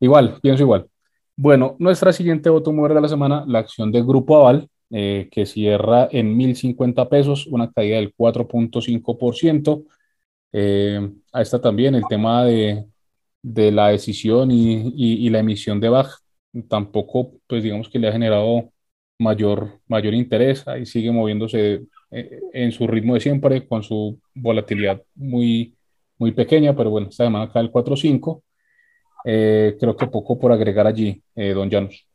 Igual, 0.00 0.40
pienso 0.42 0.64
igual. 0.64 0.88
Bueno, 1.36 1.76
nuestra 1.78 2.12
siguiente 2.12 2.50
voto 2.50 2.72
mover 2.72 2.94
de 2.94 3.00
la 3.00 3.08
semana, 3.08 3.44
la 3.46 3.60
acción 3.60 3.92
del 3.92 4.04
Grupo 4.04 4.40
Aval, 4.40 4.68
eh, 4.90 5.28
que 5.30 5.46
cierra 5.46 6.08
en 6.10 6.36
1.050 6.36 7.08
pesos, 7.08 7.46
una 7.46 7.70
caída 7.70 7.96
del 7.96 8.12
4.5%. 8.14 9.84
Eh, 10.52 11.10
a 11.32 11.42
esta 11.42 11.60
también 11.60 11.94
el 11.94 12.04
tema 12.08 12.44
de, 12.44 12.86
de 13.42 13.70
la 13.70 13.88
decisión 13.88 14.50
y, 14.50 14.92
y, 14.96 15.28
la 15.30 15.38
emisión 15.38 15.80
de 15.80 15.88
BAG 15.88 16.08
tampoco, 16.68 17.32
pues 17.46 17.62
digamos 17.62 17.88
que 17.88 17.98
le 17.98 18.08
ha 18.08 18.12
generado 18.12 18.70
mayor, 19.18 19.80
mayor 19.86 20.14
interés. 20.14 20.66
Ahí 20.66 20.86
sigue 20.86 21.12
moviéndose 21.12 21.82
eh, 22.10 22.40
en 22.52 22.72
su 22.72 22.86
ritmo 22.86 23.14
de 23.14 23.20
siempre, 23.20 23.66
con 23.66 23.82
su 23.82 24.18
volatilidad 24.34 25.02
muy, 25.14 25.76
muy 26.18 26.32
pequeña, 26.32 26.74
pero 26.74 26.90
bueno, 26.90 27.08
esta 27.08 27.24
semana 27.24 27.50
cae 27.52 27.62
el 27.62 27.72
4.5. 27.72 28.42
Eh, 29.24 29.76
creo 29.78 29.96
que 29.96 30.06
poco 30.06 30.38
por 30.38 30.52
agregar 30.52 30.86
allí, 30.86 31.22
eh, 31.34 31.52
don 31.52 31.68
Llanos. 31.68 32.06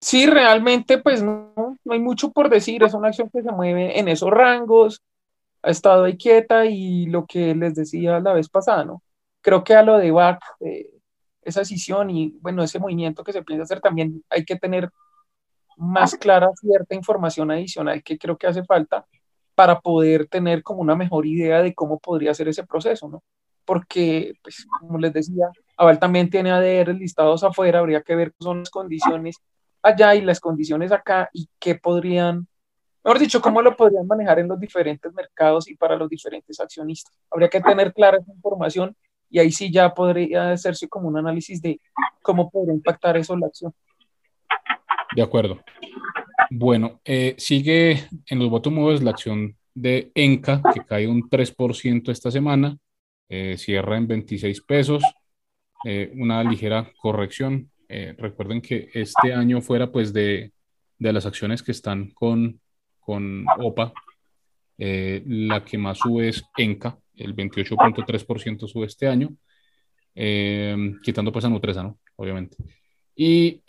Sí, 0.00 0.26
realmente, 0.26 0.98
pues 0.98 1.22
no, 1.22 1.52
no 1.56 1.92
hay 1.92 1.98
mucho 1.98 2.30
por 2.30 2.48
decir. 2.48 2.82
Es 2.82 2.94
una 2.94 3.08
acción 3.08 3.28
que 3.30 3.42
se 3.42 3.50
mueve 3.50 3.98
en 3.98 4.08
esos 4.08 4.30
rangos, 4.30 5.02
ha 5.66 5.70
estado 5.70 6.04
ahí 6.04 6.16
quieta 6.16 6.64
y 6.64 7.06
lo 7.06 7.26
que 7.26 7.54
les 7.54 7.74
decía 7.74 8.20
la 8.20 8.32
vez 8.32 8.48
pasada, 8.48 8.84
¿no? 8.84 9.02
Creo 9.40 9.64
que 9.64 9.74
a 9.74 9.82
lo 9.82 9.98
de 9.98 10.12
BAC, 10.12 10.40
esa 11.42 11.60
decisión 11.60 12.08
y 12.10 12.38
bueno, 12.40 12.62
ese 12.62 12.78
movimiento 12.78 13.24
que 13.24 13.32
se 13.32 13.42
piensa 13.42 13.64
hacer 13.64 13.80
también 13.80 14.24
hay 14.30 14.44
que 14.44 14.56
tener 14.56 14.90
más 15.76 16.14
clara 16.14 16.48
cierta 16.54 16.94
información 16.94 17.50
adicional 17.50 18.02
que 18.02 18.16
creo 18.16 18.36
que 18.36 18.46
hace 18.46 18.64
falta 18.64 19.06
para 19.56 19.80
poder 19.80 20.28
tener 20.28 20.62
como 20.62 20.82
una 20.82 20.94
mejor 20.94 21.26
idea 21.26 21.62
de 21.62 21.74
cómo 21.74 21.98
podría 21.98 22.32
ser 22.32 22.48
ese 22.48 22.64
proceso, 22.64 23.08
¿no? 23.08 23.22
Porque, 23.64 24.34
pues, 24.42 24.64
como 24.78 24.98
les 24.98 25.12
decía, 25.12 25.48
Aval 25.76 25.98
también 25.98 26.30
tiene 26.30 26.52
ADR 26.52 26.94
listados 26.94 27.42
afuera, 27.42 27.80
habría 27.80 28.02
que 28.02 28.14
ver 28.14 28.32
son 28.38 28.60
las 28.60 28.70
condiciones 28.70 29.38
allá 29.82 30.14
y 30.14 30.20
las 30.20 30.38
condiciones 30.38 30.92
acá 30.92 31.28
y 31.32 31.48
qué 31.58 31.74
podrían, 31.74 32.46
mejor 33.06 33.20
dicho, 33.20 33.40
cómo 33.40 33.62
lo 33.62 33.76
podrían 33.76 34.04
manejar 34.04 34.40
en 34.40 34.48
los 34.48 34.58
diferentes 34.58 35.12
mercados 35.14 35.68
y 35.68 35.76
para 35.76 35.94
los 35.94 36.10
diferentes 36.10 36.58
accionistas. 36.58 37.16
Habría 37.30 37.48
que 37.48 37.60
tener 37.60 37.92
clara 37.94 38.18
esa 38.18 38.32
información 38.32 38.96
y 39.30 39.38
ahí 39.38 39.52
sí 39.52 39.70
ya 39.70 39.94
podría 39.94 40.50
hacerse 40.50 40.88
como 40.88 41.06
un 41.06 41.16
análisis 41.16 41.62
de 41.62 41.80
cómo 42.20 42.50
podría 42.50 42.74
impactar 42.74 43.16
eso 43.16 43.36
la 43.36 43.46
acción. 43.46 43.72
De 45.14 45.22
acuerdo. 45.22 45.60
Bueno, 46.50 47.00
eh, 47.04 47.36
sigue 47.38 48.08
en 48.26 48.40
los 48.40 48.50
votos 48.50 48.72
moves 48.72 49.02
la 49.02 49.12
acción 49.12 49.56
de 49.72 50.10
Enca, 50.14 50.60
que 50.74 50.80
cae 50.80 51.06
un 51.06 51.30
3% 51.30 52.10
esta 52.10 52.32
semana, 52.32 52.76
eh, 53.28 53.56
cierra 53.56 53.98
en 53.98 54.08
26 54.08 54.62
pesos, 54.62 55.04
eh, 55.84 56.10
una 56.16 56.42
ligera 56.42 56.90
corrección. 56.98 57.70
recuerden 57.88 58.60
que 58.60 58.88
este 58.94 59.32
año 59.32 59.60
fuera 59.60 59.92
pues 59.92 60.12
de, 60.12 60.50
de 60.98 61.12
las 61.12 61.24
acciones 61.24 61.62
que 61.62 61.70
están 61.70 62.10
con, 62.10 62.60
con 63.06 63.46
OPA, 63.58 63.92
la 64.76 65.64
que 65.64 65.78
más 65.78 65.98
sube 65.98 66.28
es 66.28 66.44
Enca, 66.56 66.98
el 67.14 67.34
28.3% 67.34 68.66
sube 68.66 68.86
este 68.86 69.06
año, 69.06 69.30
quitando 70.12 71.32
pues 71.32 71.44
a 71.44 71.48
Nutresa, 71.48 71.84
¿no? 71.84 71.98
Obviamente. 72.16 72.56
Y 73.14 73.62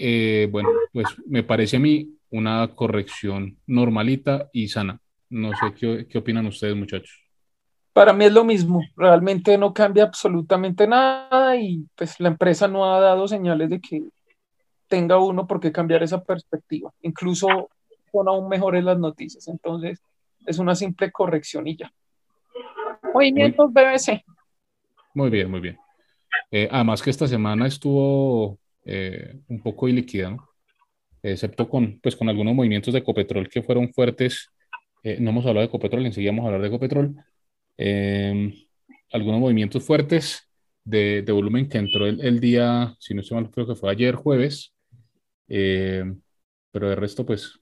bueno, 0.47 0.69
pues 0.91 1.05
me 1.27 1.43
parece 1.43 1.77
a 1.77 1.79
mí 1.79 2.09
una 2.31 2.67
corrección 2.75 3.57
normalita 3.67 4.49
y 4.51 4.67
sana. 4.67 4.99
No 5.29 5.51
sé 5.51 5.73
qué, 5.77 6.07
qué 6.09 6.17
opinan 6.17 6.47
ustedes, 6.47 6.75
muchachos. 6.75 7.23
Para 7.93 8.13
mí 8.13 8.25
es 8.25 8.33
lo 8.33 8.43
mismo, 8.43 8.81
realmente 8.95 9.57
no 9.57 9.73
cambia 9.73 10.03
absolutamente 10.03 10.87
nada 10.87 11.55
y 11.55 11.85
pues 11.95 12.19
la 12.19 12.27
empresa 12.27 12.67
no 12.67 12.85
ha 12.85 12.99
dado 12.99 13.27
señales 13.27 13.69
de 13.69 13.81
que 13.81 14.03
tenga 14.87 15.17
uno 15.17 15.47
por 15.47 15.59
qué 15.59 15.71
cambiar 15.71 16.03
esa 16.03 16.23
perspectiva. 16.23 16.93
Incluso 17.01 17.69
son 18.17 18.27
aún 18.27 18.49
mejores 18.49 18.83
las 18.83 18.97
noticias, 18.97 19.47
entonces 19.47 20.01
es 20.45 20.59
una 20.59 20.75
simple 20.75 21.11
corrección 21.11 21.67
y 21.67 21.77
ya. 21.77 21.91
Movimientos 23.13 23.71
BBC. 23.71 24.23
Muy 25.13 25.29
bien, 25.29 25.49
muy 25.49 25.59
bien. 25.59 25.77
Eh, 26.51 26.67
además 26.71 27.01
que 27.01 27.09
esta 27.09 27.27
semana 27.27 27.67
estuvo 27.67 28.57
eh, 28.85 29.39
un 29.47 29.61
poco 29.61 29.87
iliquida, 29.87 30.31
¿no? 30.31 30.47
excepto 31.23 31.67
con, 31.67 31.99
pues, 31.99 32.15
con 32.15 32.29
algunos 32.29 32.53
movimientos 32.53 32.93
de 32.93 32.99
Ecopetrol 32.99 33.49
que 33.49 33.61
fueron 33.61 33.91
fuertes. 33.91 34.49
Eh, 35.03 35.17
no 35.19 35.31
hemos 35.31 35.45
hablado 35.45 35.61
de 35.61 35.65
Ecopetrol, 35.65 36.05
enseguida 36.05 36.31
vamos 36.31 36.43
a 36.43 36.47
hablar 36.47 36.61
de 36.61 36.67
Ecopetrol. 36.67 37.15
Em, 37.77 38.53
algunos 39.11 39.39
movimientos 39.39 39.83
fuertes 39.83 40.47
de, 40.83 41.21
de, 41.23 41.31
volumen 41.31 41.67
que 41.67 41.79
entró 41.79 42.07
el, 42.07 42.21
el, 42.21 42.39
día, 42.39 42.95
si 42.99 43.13
no 43.13 43.21
estoy 43.21 43.41
mal, 43.41 43.51
creo 43.51 43.67
que 43.67 43.75
fue 43.75 43.91
ayer 43.91 44.15
jueves. 44.15 44.73
Em, 45.49 46.21
pero 46.71 46.89
de 46.89 46.95
resto, 46.95 47.25
pues 47.25 47.59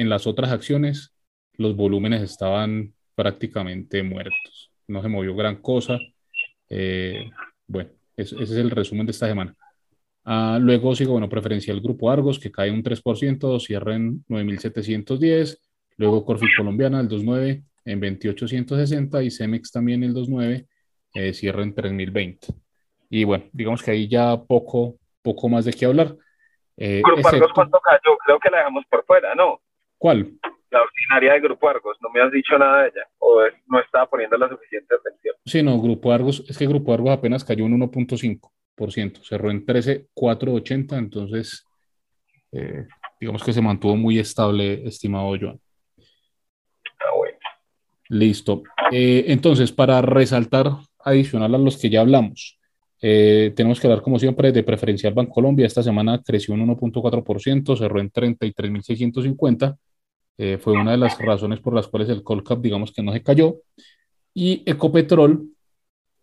en 0.00 0.08
las 0.08 0.26
otras 0.26 0.50
acciones 0.50 1.14
los 1.56 1.76
volúmenes 1.76 2.22
estaban 2.22 2.94
prácticamente 3.14 4.02
muertos. 4.02 4.70
No 4.86 5.02
se 5.02 5.08
movió 5.08 5.34
gran 5.34 5.56
cosa. 5.56 5.98
Eh, 6.68 7.30
bueno, 7.66 7.90
ese 8.16 8.42
es 8.42 8.50
el 8.52 8.70
resumen 8.70 9.06
de 9.06 9.12
esta 9.12 9.28
semana. 9.28 9.54
Ah, 10.24 10.58
luego 10.60 10.94
sigo, 10.94 11.12
bueno, 11.12 11.28
preferencial 11.28 11.80
Grupo 11.80 12.10
Argos, 12.10 12.38
que 12.38 12.50
cae 12.50 12.70
un 12.70 12.82
3%, 12.82 13.60
cierra 13.60 13.94
en 13.94 14.24
9.710. 14.26 15.58
Luego 15.96 16.24
Corfi 16.24 16.46
Colombiana, 16.56 17.00
el 17.00 17.08
2.9 17.08 17.62
en 17.84 18.00
2860 18.00 19.22
y 19.22 19.30
Cemex 19.30 19.70
también 19.70 20.02
el 20.02 20.14
2.9 20.14 20.66
eh, 21.14 21.32
cierra 21.34 21.62
en 21.62 21.74
3020. 21.74 22.48
Y 23.10 23.24
bueno, 23.24 23.44
digamos 23.52 23.82
que 23.82 23.92
ahí 23.92 24.08
ya 24.08 24.36
poco, 24.42 24.98
poco 25.22 25.48
más 25.48 25.64
de 25.66 25.72
qué 25.72 25.84
hablar. 25.84 26.16
Eh, 26.76 27.02
Grupo 27.04 27.28
Argos, 27.28 27.52
¿cuánto 27.54 27.80
cayó? 27.80 28.16
Creo 28.24 28.38
que 28.38 28.50
la 28.50 28.58
dejamos 28.58 28.84
por 28.86 29.04
fuera, 29.04 29.34
¿no? 29.34 29.60
¿Cuál? 29.98 30.32
La 30.70 30.82
ordinaria 30.82 31.34
de 31.34 31.40
Grupo 31.40 31.68
Argos, 31.68 31.96
no 32.00 32.10
me 32.10 32.20
has 32.20 32.32
dicho 32.32 32.58
nada 32.58 32.82
de 32.82 32.88
ella, 32.88 33.06
o 33.18 33.42
no 33.68 33.80
estaba 33.80 34.06
poniendo 34.06 34.36
la 34.36 34.48
suficiente 34.48 34.94
atención. 34.94 35.36
Sí, 35.46 35.62
no, 35.62 35.80
Grupo 35.80 36.12
Argos, 36.12 36.44
es 36.48 36.58
que 36.58 36.66
Grupo 36.66 36.92
Argos 36.92 37.12
apenas 37.12 37.44
cayó 37.44 37.64
un 37.64 37.78
1.5%, 37.78 39.22
cerró 39.22 39.50
en 39.50 39.64
13,480, 39.64 40.98
entonces 40.98 41.64
eh, 42.50 42.86
digamos 43.20 43.42
que 43.42 43.52
se 43.52 43.62
mantuvo 43.62 43.96
muy 43.96 44.18
estable, 44.18 44.86
estimado 44.86 45.34
Joan. 45.40 45.60
Ah, 47.00 47.14
bueno. 47.16 47.38
Listo. 48.08 48.62
Eh, 48.90 49.24
entonces, 49.28 49.72
para 49.72 50.02
resaltar, 50.02 50.66
adicional 51.04 51.54
a 51.54 51.58
los 51.58 51.80
que 51.80 51.90
ya 51.90 52.00
hablamos, 52.00 52.58
eh, 53.06 53.52
tenemos 53.54 53.78
que 53.78 53.86
hablar, 53.86 54.02
como 54.02 54.18
siempre, 54.18 54.50
de 54.50 54.62
preferencial 54.62 55.12
Bancolombia. 55.12 55.66
Esta 55.66 55.82
semana 55.82 56.22
creció 56.22 56.54
un 56.54 56.66
1.4%, 56.66 57.76
cerró 57.76 58.00
en 58.00 58.10
33.650. 58.10 59.76
Eh, 60.38 60.56
fue 60.58 60.72
una 60.72 60.92
de 60.92 60.96
las 60.96 61.18
razones 61.18 61.60
por 61.60 61.74
las 61.74 61.86
cuales 61.86 62.08
el 62.08 62.22
Colcap, 62.22 62.62
digamos 62.62 62.92
que 62.92 63.02
no 63.02 63.12
se 63.12 63.22
cayó. 63.22 63.56
Y 64.32 64.62
Ecopetrol, 64.64 65.50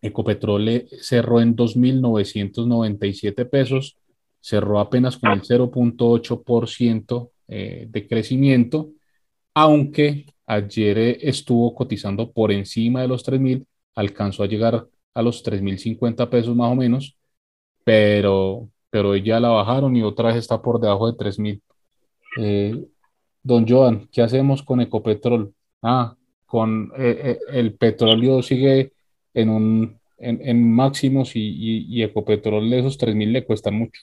Ecopetrol 0.00 0.88
cerró 1.00 1.40
en 1.40 1.54
2.997 1.54 3.48
pesos, 3.48 3.96
cerró 4.40 4.80
apenas 4.80 5.18
con 5.18 5.30
el 5.30 5.42
0.8% 5.42 7.30
eh, 7.46 7.86
de 7.88 8.08
crecimiento, 8.08 8.90
aunque 9.54 10.26
ayer 10.46 10.98
estuvo 10.98 11.76
cotizando 11.76 12.32
por 12.32 12.50
encima 12.50 13.02
de 13.02 13.08
los 13.08 13.24
3.000, 13.24 13.64
alcanzó 13.94 14.42
a 14.42 14.48
llegar 14.48 14.84
a 15.14 15.22
los 15.22 15.44
3.050 15.44 16.28
pesos 16.28 16.54
más 16.56 16.70
o 16.70 16.74
menos, 16.74 17.16
pero, 17.84 18.68
pero 18.90 19.16
ya 19.16 19.40
la 19.40 19.48
bajaron 19.48 19.96
y 19.96 20.02
otra 20.02 20.28
vez 20.28 20.36
está 20.36 20.60
por 20.60 20.80
debajo 20.80 21.10
de 21.10 21.18
3.000. 21.18 21.60
Eh, 22.38 22.84
don 23.42 23.66
Joan, 23.68 24.08
¿qué 24.12 24.22
hacemos 24.22 24.62
con 24.62 24.80
Ecopetrol? 24.80 25.52
Ah, 25.82 26.14
con 26.46 26.92
eh, 26.96 27.20
eh, 27.24 27.38
el 27.52 27.74
petróleo 27.76 28.42
sigue 28.42 28.92
en 29.34 29.48
un 29.48 30.00
en, 30.18 30.74
máximos 30.74 31.34
y, 31.34 31.86
y, 31.88 32.02
Ecopetrol 32.04 32.70
de 32.70 32.78
esos 32.78 32.98
3.000 32.98 33.32
le 33.32 33.44
cuestan 33.44 33.74
mucho. 33.74 34.00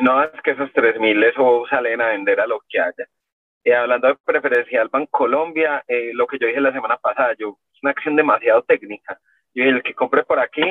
No, 0.00 0.22
es 0.24 0.30
que 0.42 0.52
esos 0.52 0.70
3.000 0.72 1.24
eso 1.24 1.64
salen 1.68 2.00
a 2.00 2.08
vender 2.08 2.40
a 2.40 2.46
lo 2.46 2.60
que 2.68 2.80
haya. 2.80 3.06
Y 3.62 3.72
hablando 3.72 4.08
de 4.08 4.16
preferencial 4.24 4.88
Bancolombia, 4.88 5.84
eh, 5.86 6.12
lo 6.14 6.26
que 6.26 6.38
yo 6.38 6.46
dije 6.46 6.60
la 6.60 6.72
semana 6.72 6.96
pasada, 6.96 7.34
yo, 7.38 7.58
es 7.74 7.82
una 7.82 7.90
acción 7.90 8.16
demasiado 8.16 8.62
técnica 8.62 9.20
y 9.54 9.62
el 9.62 9.82
que 9.82 9.94
compre 9.94 10.24
por 10.24 10.40
aquí 10.40 10.62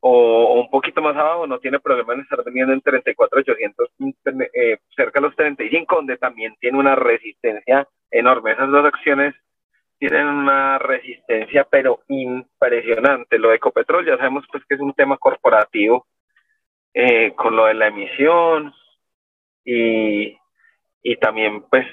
o, 0.00 0.60
un 0.60 0.70
poquito 0.70 1.02
más 1.02 1.16
abajo 1.16 1.46
no 1.46 1.58
tiene 1.58 1.80
problema 1.80 2.14
en 2.14 2.20
estar 2.20 2.42
vendiendo 2.44 2.72
en 2.72 2.80
34,800 2.80 3.90
eh, 4.54 4.78
cerca 4.94 5.20
de 5.20 5.26
los 5.26 5.36
35 5.36 5.96
donde 5.96 6.16
también 6.16 6.54
tiene 6.60 6.78
una 6.78 6.94
resistencia 6.94 7.88
enorme. 8.10 8.52
Esas 8.52 8.70
dos 8.70 8.84
acciones 8.86 9.34
tienen 9.98 10.26
una 10.26 10.78
resistencia 10.78 11.66
pero 11.68 12.00
impresionante. 12.08 13.38
Lo 13.38 13.48
de 13.48 13.56
Ecopetrol 13.56 14.06
ya 14.06 14.16
sabemos 14.16 14.44
pues 14.50 14.64
que 14.66 14.76
es 14.76 14.80
un 14.80 14.92
tema 14.92 15.16
corporativo 15.16 16.06
eh, 16.94 17.32
con 17.34 17.56
lo 17.56 17.66
de 17.66 17.74
la 17.74 17.88
emisión 17.88 18.72
y, 19.64 20.38
y 21.02 21.16
también 21.16 21.62
pues 21.62 21.86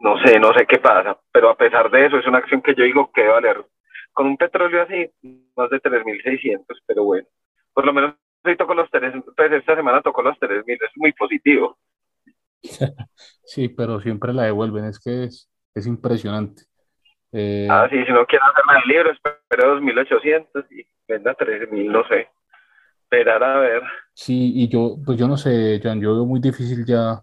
no 0.00 0.18
sé, 0.24 0.40
no 0.40 0.52
sé 0.54 0.66
qué 0.66 0.78
pasa, 0.78 1.18
pero 1.30 1.50
a 1.50 1.56
pesar 1.56 1.90
de 1.90 2.06
eso 2.06 2.16
es 2.18 2.26
una 2.26 2.38
acción 2.38 2.62
que 2.62 2.74
yo 2.74 2.84
digo 2.84 3.12
que 3.12 3.20
debe 3.20 3.34
valer 3.34 3.64
con 4.12 4.26
un 4.26 4.36
petróleo 4.36 4.82
así, 4.82 5.10
más 5.56 5.70
de 5.70 5.80
3.600, 5.80 6.82
pero 6.86 7.04
bueno, 7.04 7.26
por 7.72 7.84
lo 7.86 7.92
menos 7.92 8.14
hoy 8.44 8.56
tocó 8.56 8.74
los 8.74 8.90
3, 8.90 9.14
pues 9.36 9.52
esta 9.52 9.76
semana 9.76 10.02
tocó 10.02 10.22
los 10.22 10.38
3.000, 10.38 10.74
es 10.74 10.90
muy 10.96 11.12
positivo. 11.12 11.78
Sí, 13.44 13.68
pero 13.68 14.00
siempre 14.00 14.32
la 14.32 14.44
devuelven, 14.44 14.84
es 14.84 15.00
que 15.00 15.24
es, 15.24 15.50
es 15.74 15.86
impresionante. 15.86 16.62
Eh, 17.32 17.66
ah, 17.70 17.88
sí, 17.90 17.96
si 18.04 18.12
no 18.12 18.26
quieren 18.26 18.46
hacer 18.48 18.82
el 18.84 18.88
libro, 18.88 19.10
espero 19.12 19.80
2.800 19.80 20.66
y 20.70 20.84
venda 21.08 21.34
3.000, 21.34 21.90
no 21.90 22.06
sé. 22.06 22.28
Esperar 23.02 23.42
a 23.42 23.58
ver. 23.58 23.82
Sí, 24.14 24.52
y 24.54 24.68
yo, 24.68 24.96
pues 25.04 25.18
yo 25.18 25.26
no 25.26 25.36
sé, 25.36 25.80
Jan, 25.82 26.00
yo 26.00 26.14
veo 26.14 26.26
muy 26.26 26.40
difícil 26.40 26.84
ya 26.86 27.20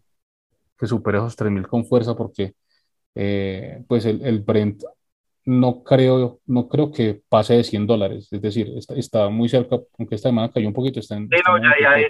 que 0.77 0.85
supere 0.85 1.17
esos 1.17 1.35
3.000 1.37 1.67
con 1.67 1.85
fuerza 1.85 2.15
porque 2.15 2.53
eh, 3.15 3.83
pues 3.87 4.05
el, 4.05 4.21
el 4.25 4.39
Brent 4.41 4.83
no 5.47 5.81
creo, 5.81 6.39
no 6.45 6.67
creo 6.67 6.91
que 6.91 7.21
pase 7.29 7.53
de 7.55 7.63
100 7.63 7.87
dólares, 7.87 8.27
es 8.33 8.41
decir, 8.41 8.67
está, 8.75 8.95
está 8.95 9.29
muy 9.29 9.47
cerca, 9.47 9.77
aunque 9.97 10.15
esta 10.15 10.27
semana 10.27 10.51
cayó 10.53 10.67
un 10.67 10.73
poquito. 10.73 10.99
Está 10.99 11.15
sí, 11.15 11.23
no, 11.23 11.57
ya, 11.57 11.91
hay, 11.91 12.03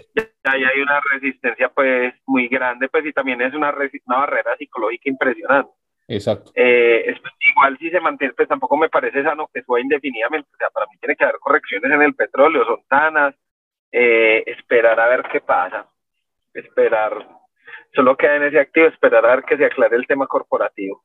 hay, 0.44 0.82
una 0.82 1.00
resistencia 1.14 1.70
pues 1.70 2.16
muy 2.26 2.48
grande, 2.48 2.90
pues 2.90 3.06
y 3.06 3.14
también 3.14 3.40
es 3.44 3.54
una, 3.54 3.72
una 4.08 4.18
barrera 4.18 4.58
psicológica 4.58 5.12
impresionante. 5.12 5.70
Exacto. 6.08 6.52
Eh, 6.56 7.16
igual 7.52 7.78
si 7.78 7.92
se 7.92 8.00
mantiene, 8.00 8.34
pues 8.34 8.48
tampoco 8.48 8.76
me 8.76 8.90
parece 8.90 9.22
sano 9.22 9.48
que 9.54 9.62
suba 9.62 9.82
indefinidamente, 9.82 10.50
o 10.52 10.58
sea, 10.58 10.70
para 10.72 10.88
mí 10.88 10.98
tiene 11.00 11.16
que 11.16 11.24
haber 11.24 11.38
correcciones 11.40 11.92
en 11.92 12.02
el 12.02 12.16
petróleo, 12.16 12.66
son 12.66 12.82
tanas, 12.90 13.36
eh, 13.92 14.44
esperar 14.48 15.00
a 15.00 15.10
ver 15.10 15.24
qué 15.32 15.42
pasa, 15.42 15.86
esperar, 16.56 17.28
solo 17.94 18.18
queda 18.18 18.38
en 18.38 18.44
ese 18.46 18.60
activo, 18.60 18.88
esperar 18.88 19.24
a 19.28 19.36
ver 19.36 19.44
que 19.44 19.58
se 19.58 19.66
aclare 19.66 19.96
el 19.96 20.08
tema 20.08 20.26
corporativo. 20.26 21.04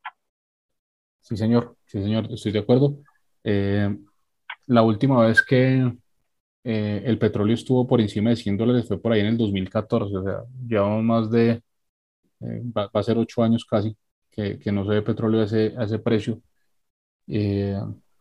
Sí, 1.23 1.37
señor, 1.37 1.77
sí, 1.87 2.03
señor, 2.03 2.27
estoy 2.33 2.53
de 2.53 2.59
acuerdo. 2.59 2.99
Eh, 3.45 3.97
la 4.67 4.83
última 4.83 5.25
vez 5.27 5.43
que 5.43 5.93
eh, 6.65 7.03
el 7.07 7.19
petróleo 7.19 7.55
estuvo 7.55 7.87
por 7.87 8.01
encima 8.01 8.31
de 8.31 8.37
100 8.37 8.57
dólares 8.57 8.87
fue 8.89 9.01
por 9.01 9.13
ahí 9.13 9.21
en 9.21 9.27
el 9.27 9.39
2014, 9.39 10.17
o 10.17 10.23
sea, 10.25 10.45
llevamos 10.67 11.05
más 11.05 11.31
de, 11.31 11.63
eh, 12.41 12.63
va, 12.77 12.91
a 12.93 13.03
ser 13.03 13.19
ocho 13.19 13.43
años 13.43 13.65
casi 13.65 13.97
que, 14.31 14.59
que, 14.59 14.73
no 14.73 14.85
se 14.85 14.91
ve 14.91 15.03
petróleo 15.03 15.43
a 15.43 15.45
ese, 15.45 15.75
a 15.79 15.85
ese 15.85 15.99
precio. 16.01 16.43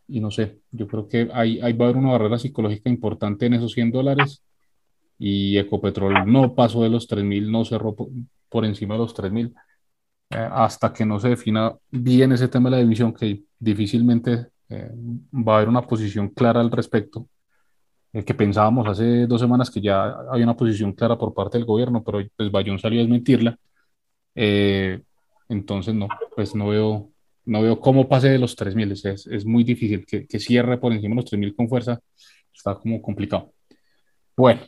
y 0.07 0.19
no 0.19 0.31
sé, 0.31 0.59
yo 0.71 0.87
creo 0.87 1.07
que 1.07 1.29
hay, 1.33 1.59
hay, 1.61 1.73
va 1.73 1.85
a 1.85 1.89
haber 1.89 1.97
una 1.97 2.11
barrera 2.11 2.37
psicológica 2.39 2.89
importante 2.89 3.45
en 3.45 3.53
esos 3.55 3.71
100 3.73 3.91
dólares 3.91 4.43
y 5.19 5.57
Ecopetrol 5.57 6.31
no 6.31 6.55
pasó 6.55 6.83
de 6.83 6.89
los 6.89 7.07
3.000, 7.07 7.51
no 7.51 7.65
cerró 7.65 7.95
por, 7.95 8.09
por 8.49 8.65
encima 8.65 8.95
de 8.95 8.99
los 8.99 9.13
3.000. 9.15 9.53
Eh, 10.31 10.47
hasta 10.49 10.93
que 10.93 11.05
no 11.05 11.19
se 11.19 11.29
defina 11.29 11.75
bien 11.89 12.31
ese 12.31 12.47
tema 12.47 12.69
de 12.69 12.77
la 12.77 12.81
división, 12.81 13.13
que 13.13 13.43
difícilmente 13.59 14.47
eh, 14.69 14.89
va 15.33 15.53
a 15.53 15.57
haber 15.57 15.69
una 15.69 15.81
posición 15.81 16.29
clara 16.29 16.61
al 16.61 16.71
respecto, 16.71 17.27
el 18.13 18.23
que 18.23 18.33
pensábamos 18.33 18.87
hace 18.87 19.27
dos 19.27 19.41
semanas 19.41 19.69
que 19.69 19.81
ya 19.81 20.03
había 20.31 20.45
una 20.45 20.55
posición 20.55 20.93
clara 20.93 21.17
por 21.17 21.33
parte 21.33 21.57
del 21.57 21.65
gobierno, 21.65 22.03
pero 22.03 22.19
pues 22.35 22.51
Bayón 22.51 22.79
salió 22.79 22.99
a 22.99 23.03
desmentirla. 23.03 23.57
Eh, 24.35 25.01
entonces, 25.49 25.93
no, 25.93 26.07
pues 26.33 26.55
no 26.55 26.69
veo, 26.69 27.09
no 27.45 27.61
veo 27.61 27.79
cómo 27.79 28.07
pase 28.07 28.29
de 28.29 28.39
los 28.39 28.55
3.000, 28.55 28.91
es, 28.91 29.27
es 29.27 29.45
muy 29.45 29.63
difícil 29.65 30.05
que, 30.05 30.27
que 30.27 30.39
cierre 30.39 30.77
por 30.77 30.93
encima 30.93 31.15
de 31.15 31.21
los 31.21 31.31
3.000 31.31 31.55
con 31.55 31.67
fuerza, 31.67 31.99
está 32.53 32.75
como 32.75 33.01
complicado. 33.01 33.51
Bueno, 34.37 34.61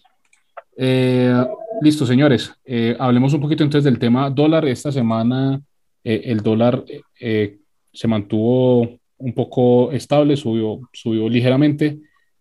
eh, 0.78 1.46
listo, 1.82 2.06
señores. 2.06 2.54
Eh, 2.66 2.96
hablemos 3.00 3.34
un 3.34 3.42
poquito 3.42 3.64
entonces 3.64 3.86
del 3.86 4.00
tema 4.00 4.30
dólar. 4.30 4.66
Esta 4.68 4.92
semana 4.92 5.62
eh, 6.04 6.22
el 6.26 6.42
dólar 6.42 6.84
se 7.16 8.08
mantuvo 8.08 9.00
un 9.18 9.34
poco 9.34 9.92
estable, 9.92 10.36
subió, 10.36 10.82
subió 10.92 11.30
ligeramente. 11.30 12.00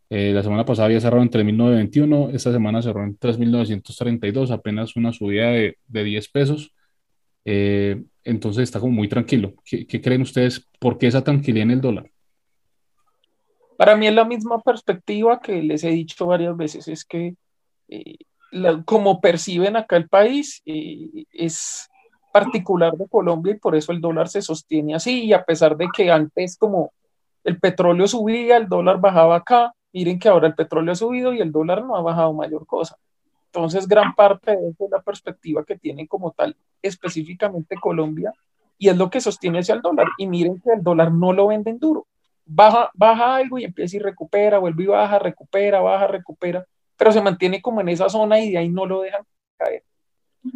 la 0.09 0.43
semana 0.43 0.65
pasada 0.65 0.87
había 0.87 1.01
cerrado 1.01 1.23
en 1.23 1.31
3.921, 1.31 2.35
esta 2.35 2.53
semana 2.53 2.83
cerró 2.83 3.03
en 3.05 3.19
3.932, 3.19 4.51
apenas 4.51 4.97
una 4.97 5.13
subida 5.13 5.51
de, 5.51 5.79
de 5.87 6.05
10 6.05 6.29
pesos. 6.29 6.75
entonces 8.25 8.65
está 8.65 8.81
como 8.81 8.93
muy 8.93 9.09
tranquilo. 9.09 9.55
¿Qué, 9.65 9.87
¿Qué 9.87 10.01
creen 10.01 10.23
ustedes? 10.23 10.69
¿Por 10.79 10.99
qué 10.99 11.07
esa 11.07 11.23
tranquilidad 11.23 11.65
en 11.65 11.71
el 11.73 11.81
dólar? 11.81 12.11
Para 13.77 13.97
mí 13.97 14.07
es 14.07 14.15
la 14.15 14.25
misma 14.25 14.61
perspectiva 14.61 15.41
que 15.41 15.63
les 15.63 15.83
he 15.85 15.91
dicho 15.91 16.27
varias 16.27 16.57
veces, 16.57 16.89
es 16.89 17.05
que 17.05 17.35
eh, 17.93 18.83
como 18.85 19.21
perciben 19.21 19.77
acá 19.77 19.97
el 19.97 20.09
país 20.09 20.63
eh, 20.67 21.25
es 21.33 21.89
particular 22.33 22.97
de 22.97 23.09
Colombia 23.09 23.55
y 23.55 23.59
por 23.59 23.77
eso 23.77 23.93
el 23.93 24.01
dólar 24.01 24.29
se 24.29 24.43
sostiene 24.43 24.95
así 24.95 25.25
y 25.25 25.33
a 25.33 25.45
pesar 25.45 25.77
de 25.77 25.89
que 25.95 26.11
antes 26.11 26.57
como 26.57 26.93
el 27.45 27.59
petróleo 27.59 28.07
subía, 28.07 28.57
el 28.57 28.69
dólar 28.69 29.01
bajaba 29.01 29.37
acá, 29.37 29.75
miren 29.93 30.19
que 30.19 30.29
ahora 30.29 30.47
el 30.47 30.55
petróleo 30.55 30.93
ha 30.93 30.97
subido 30.97 31.33
y 31.33 31.41
el 31.41 31.53
dólar 31.53 31.85
no 31.85 31.97
ha 31.97 32.03
bajado 32.03 32.33
mayor 32.33 32.67
cosa. 32.67 32.97
Entonces, 33.47 33.87
gran 33.87 34.15
parte 34.15 34.57
de 34.57 34.71
es 34.71 34.91
la 34.91 35.03
perspectiva 35.03 35.65
que 35.65 35.77
tiene 35.77 36.07
como 36.07 36.31
tal 36.31 36.57
específicamente 36.81 37.77
Colombia 37.77 38.33
y 38.79 38.89
es 38.89 38.97
lo 38.97 39.11
que 39.11 39.21
sostiene 39.21 39.59
hacia 39.59 39.75
el 39.75 39.83
dólar. 39.83 40.07
Y 40.17 40.27
miren 40.27 40.61
que 40.61 40.73
el 40.73 40.83
dólar 40.83 41.13
no 41.13 41.33
lo 41.33 41.49
venden 41.49 41.79
duro. 41.79 42.07
Baja, 42.47 42.91
baja 42.95 43.37
algo 43.37 43.59
y 43.59 43.65
empieza 43.65 43.97
y 43.97 44.01
recupera, 44.01 44.59
vuelve 44.59 44.85
y 44.85 44.87
baja, 44.87 45.19
recupera, 45.19 45.81
baja, 45.81 46.07
recupera, 46.07 46.67
pero 46.97 47.13
se 47.13 47.23
mantiene 47.23 47.61
como 47.61 47.81
en 47.81 47.89
esa 47.89 48.09
zona 48.09 48.41
y 48.41 48.53
de 48.53 48.59
ahí 48.59 48.69
no 48.69 48.87
lo 48.87 49.03
dejan 49.03 49.23
caer. 49.57 49.85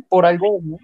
Por 0.08 0.26
algo, 0.26 0.60
¿no? 0.62 0.78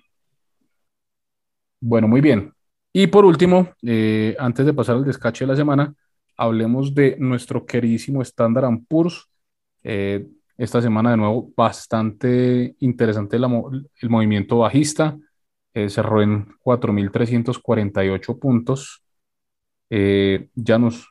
Bueno, 1.81 2.09
muy 2.09 2.21
bien. 2.21 2.53
Y 2.93 3.07
por 3.07 3.25
último, 3.25 3.71
eh, 3.83 4.37
antes 4.39 4.65
de 4.67 4.75
pasar 4.75 4.97
al 4.97 5.05
descache 5.05 5.45
de 5.45 5.53
la 5.53 5.57
semana, 5.57 5.95
hablemos 6.37 6.95
de 6.95 7.17
nuestro 7.19 7.65
queridísimo 7.67 8.23
Standard 8.23 8.69
Poor's. 8.89 9.29
Eh, 9.83 10.27
esta 10.57 10.81
semana 10.81 11.11
de 11.11 11.17
nuevo 11.17 11.53
bastante 11.57 12.77
interesante 12.81 13.37
el 13.37 14.11
movimiento 14.11 14.59
bajista. 14.59 15.17
Eh, 15.75 15.89
cerró 15.89 16.23
en 16.23 16.47
4.348 16.63 18.39
puntos. 18.39 19.03
Eh, 19.89 20.49
Janus, 20.55 21.09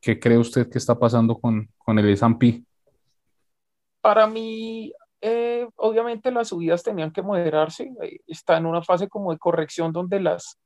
¿qué 0.00 0.18
cree 0.18 0.38
usted 0.38 0.70
que 0.70 0.78
está 0.78 0.98
pasando 0.98 1.38
con, 1.38 1.68
con 1.76 1.98
el 1.98 2.08
S&P? 2.10 2.64
Para 4.02 4.26
mí, 4.26 4.92
eh, 5.22 5.66
obviamente 5.76 6.30
las 6.30 6.48
subidas 6.48 6.82
tenían 6.82 7.12
que 7.12 7.22
moderarse. 7.22 7.90
Eh, 8.02 8.18
está 8.26 8.58
en 8.58 8.66
una 8.66 8.82
fase 8.82 9.08
como 9.08 9.32
de 9.32 9.38
corrección 9.38 9.92
donde 9.92 10.20
las, 10.20 10.58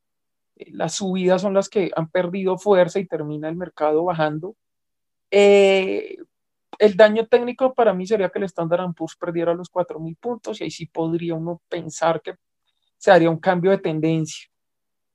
las 0.57 0.95
subidas 0.95 1.43
son 1.43 1.55
las 1.55 1.69
que 1.69 1.93
han 1.95 2.09
perdido 2.09 2.59
fuerza 2.59 2.99
y 2.99 3.07
termina 3.07 3.49
el 3.49 3.57
mercado 3.57 4.03
bajando. 4.05 4.57
Eh, 5.31 6.17
el 6.79 6.97
daño 6.97 7.27
técnico 7.27 7.75
para 7.75 7.95
mí 7.95 8.07
sería 8.07 8.31
que 8.31 8.39
el 8.39 8.45
Standard 8.45 8.93
Poor's 8.95 9.17
perdiera 9.17 9.55
los 9.55 9.71
4.000 9.71 10.17
puntos 10.17 10.61
y 10.61 10.65
ahí 10.65 10.71
sí 10.71 10.87
podría 10.87 11.35
uno 11.35 11.61
pensar 11.69 12.21
que 12.21 12.35
se 12.97 13.11
haría 13.11 13.31
un 13.31 13.39
cambio 13.39 13.71
de 13.71 13.79
tendencia. 13.79 14.49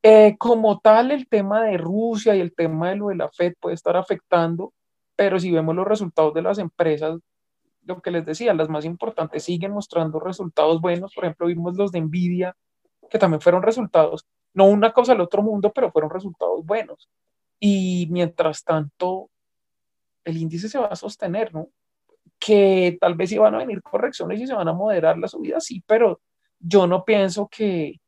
Eh, 0.03 0.36
como 0.39 0.79
tal, 0.79 1.12
el 1.12 1.27
tema 1.27 1.63
de 1.63 1.77
Rusia 1.77 2.36
y 2.36 2.41
el 2.41 2.53
tema 2.55 2.89
de 2.89 2.95
lo 2.95 3.07
de 3.10 3.15
la 3.15 3.29
Fed 3.29 3.53
puede 3.60 3.75
estar 3.75 3.95
afectando, 3.95 4.73
pero 5.15 5.39
si 5.39 5.51
vemos 5.51 5.75
los 5.75 5.88
resultados 5.88 6.34
de 6.34 6.41
las 6.41 6.57
empresas, 6.57 7.19
lo 7.84 8.02
que 8.02 8.12
les 8.12 8.26
decía, 8.26 8.54
las 8.54 8.70
más 8.70 8.86
importantes 8.86 9.44
siguen 9.44 9.72
mostrando 9.72 10.20
resultados 10.20 10.82
buenos. 10.82 11.13
Por 11.13 11.26
ejemplo, 11.26 11.48
vimos 11.48 11.76
los 11.76 11.91
de 11.91 12.02
Nvidia, 12.02 12.56
que 13.10 13.20
también 13.20 13.41
fueron 13.41 13.63
resultados, 13.63 14.26
no 14.54 14.65
una 14.65 14.91
cosa 14.94 15.13
del 15.13 15.22
otro 15.22 15.41
mundo, 15.41 15.72
pero 15.74 15.91
fueron 15.91 16.10
resultados 16.10 16.65
buenos. 16.65 17.10
Y 17.60 18.08
mientras 18.12 18.63
tanto, 18.63 19.30
el 20.24 20.38
índice 20.38 20.70
se 20.70 20.80
va 20.80 20.88
a 20.88 20.96
sostener, 20.96 21.54
¿no? 21.54 21.70
Que 22.39 22.98
tal 23.00 23.15
vez 23.15 23.32
iban 23.32 23.56
a 23.56 23.60
venir 23.60 23.82
correcciones 23.82 24.39
y 24.39 24.48
se 24.48 24.54
van 24.54 24.67
a 24.67 24.74
moderar 24.74 25.17
las 25.17 25.32
subidas, 25.32 25.65
sí, 25.65 25.84
pero 25.86 26.22
yo 26.60 26.88
no 26.88 27.04
pienso 27.06 27.48
que, 27.48 28.00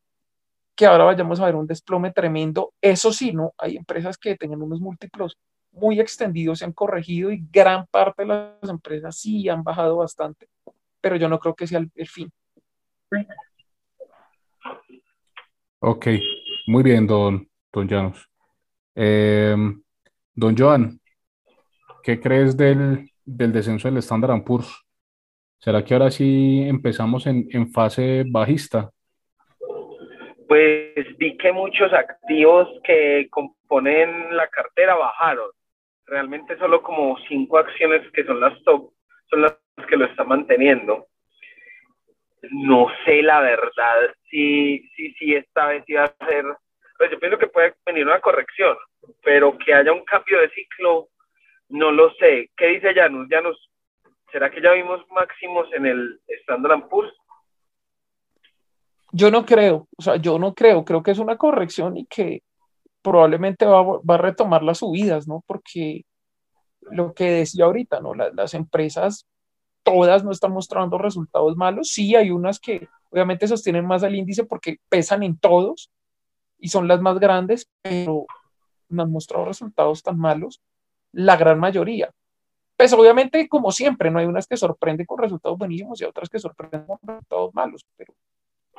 que 0.76 0.86
ahora 0.86 1.06
vayamos 1.06 1.40
a 1.40 1.46
ver 1.46 1.56
un 1.56 1.68
desplome 1.68 2.12
tremendo. 2.12 2.74
Eso 2.82 3.12
sí, 3.12 3.32
¿no? 3.32 3.54
Hay 3.58 3.78
empresas 3.78 4.18
que 4.18 4.36
tengan 4.36 4.62
unos 4.62 4.80
múltiplos 4.80 5.38
muy 5.74 6.00
extendidos, 6.00 6.60
se 6.60 6.66
han 6.66 6.74
corregido 6.74 7.32
y 7.32 7.44
gran 7.52 7.86
parte 7.88 8.24
de 8.24 8.28
las 8.28 8.70
empresas 8.70 9.18
sí 9.18 9.50
han 9.50 9.64
bajado 9.64 9.98
bastante, 9.98 10.48
pero 11.02 11.16
yo 11.16 11.28
no 11.28 11.40
creo 11.40 11.56
que 11.56 11.68
sea 11.68 11.80
el, 11.80 12.08
fin. 12.08 12.32
Ok, 15.80 16.08
muy 16.68 16.84
bien, 16.84 17.06
don, 17.06 17.48
don 17.72 17.90
Janus. 17.90 18.30
Em, 18.96 19.82
don 20.34 20.56
Joan, 20.58 21.00
¿Qué 22.04 22.20
crees 22.20 22.58
del, 22.58 23.10
del 23.24 23.54
descenso 23.54 23.88
del 23.88 23.98
Standard 24.00 24.44
Poor's? 24.44 24.86
¿Será 25.58 25.86
que 25.86 25.94
ahora 25.94 26.12
sí 26.12 26.62
empezamos 26.68 27.26
en, 27.26 27.48
en 27.52 27.72
fase 27.72 28.26
bajista? 28.28 28.92
Pues 30.50 31.18
vi 31.18 31.38
que 31.38 31.54
muchos 31.54 31.94
activos 31.94 32.68
que 32.84 33.30
componen 33.32 34.36
la 34.36 34.50
cartera 34.50 34.96
bajaron. 34.96 35.50
Realmente 36.14 36.56
solo 36.60 36.84
como 36.84 37.18
cinco 37.28 37.58
acciones 37.58 38.08
que 38.12 38.24
son 38.24 38.40
las 38.40 38.54
top 38.62 38.94
son 39.32 39.42
las 39.42 39.58
que 39.90 39.98
lo 39.98 40.06
están 40.06 40.28
manteniendo. 40.28 41.08
No 42.52 42.86
sé 43.04 43.24
la 43.24 43.42
verdad 43.42 44.14
si, 44.30 44.88
si, 44.90 45.12
si 45.14 45.34
esta 45.34 45.70
vez 45.70 45.84
iba 45.88 46.04
a 46.04 46.26
ser, 46.28 46.46
pues 47.00 47.10
yo 47.10 47.20
pienso 47.20 47.40
que 47.40 47.48
puede 47.48 47.74
venir 47.84 48.06
una 48.06 48.22
corrección, 48.22 48.78
pero 49.24 49.58
que 49.58 49.74
haya 49.74 49.92
un 49.92 50.06
cambio 50.06 50.40
de 50.40 50.52
ciclo, 50.52 51.08
no 51.70 51.92
lo 51.92 52.14
sé. 52.20 52.52
¿Qué 52.56 52.68
dice 52.68 52.94
Janus? 52.94 53.28
Janus, 53.28 53.72
¿será 54.32 54.52
que 54.52 54.62
ya 54.62 54.74
vimos 54.74 55.02
máximos 55.10 55.68
en 55.74 55.88
el 55.88 56.22
Standard 56.42 56.90
Poor's? 56.90 57.12
Yo 59.14 59.32
no 59.32 59.44
creo, 59.48 59.88
o 59.98 60.02
sea, 60.04 60.18
yo 60.18 60.38
no 60.38 60.54
creo, 60.54 60.86
creo 60.86 61.02
que 61.02 61.10
es 61.10 61.18
una 61.18 61.38
corrección 61.38 61.98
y 61.98 62.06
que 62.06 62.44
probablemente 63.04 63.66
va, 63.66 63.84
va 63.84 64.16
a 64.16 64.18
retomar 64.18 64.64
las 64.64 64.80
subidas, 64.80 65.28
¿no? 65.28 65.44
Porque 65.46 66.06
lo 66.82 67.14
que 67.14 67.30
decía 67.30 67.66
ahorita, 67.66 68.00
¿no? 68.00 68.14
Las, 68.16 68.34
las 68.34 68.54
empresas 68.54 69.28
todas 69.84 70.24
no 70.24 70.32
están 70.32 70.54
mostrando 70.54 70.98
resultados 70.98 71.56
malos, 71.56 71.90
sí 71.90 72.16
hay 72.16 72.32
unas 72.32 72.60
que 72.60 72.88
obviamente 73.12 73.48
sostienen 73.48 73.86
más 73.86 74.04
al 74.04 74.16
índice 74.16 74.46
porque 74.46 74.78
pesan 74.90 75.24
en 75.24 75.38
todos 75.38 75.92
y 76.58 76.70
son 76.70 76.88
las 76.88 77.02
más 77.02 77.20
grandes, 77.20 77.70
pero 77.82 78.26
no 78.90 79.04
han 79.04 79.12
mostrado 79.12 79.46
resultados 79.46 80.02
tan 80.02 80.18
malos 80.18 80.62
la 81.12 81.36
gran 81.36 81.60
mayoría. 81.60 82.12
Pues 82.78 82.92
obviamente, 82.94 83.48
como 83.48 83.72
siempre, 83.72 84.10
no 84.10 84.20
hay 84.20 84.26
unas 84.26 84.48
que 84.48 84.58
sorprenden 84.58 85.06
con 85.06 85.20
resultados 85.20 85.58
buenísimos 85.58 86.02
y 86.02 86.06
otras 86.06 86.30
que 86.30 86.40
sorprenden 86.40 86.86
con 86.86 86.98
resultados 87.04 87.54
malos, 87.54 87.86
pero 87.96 88.14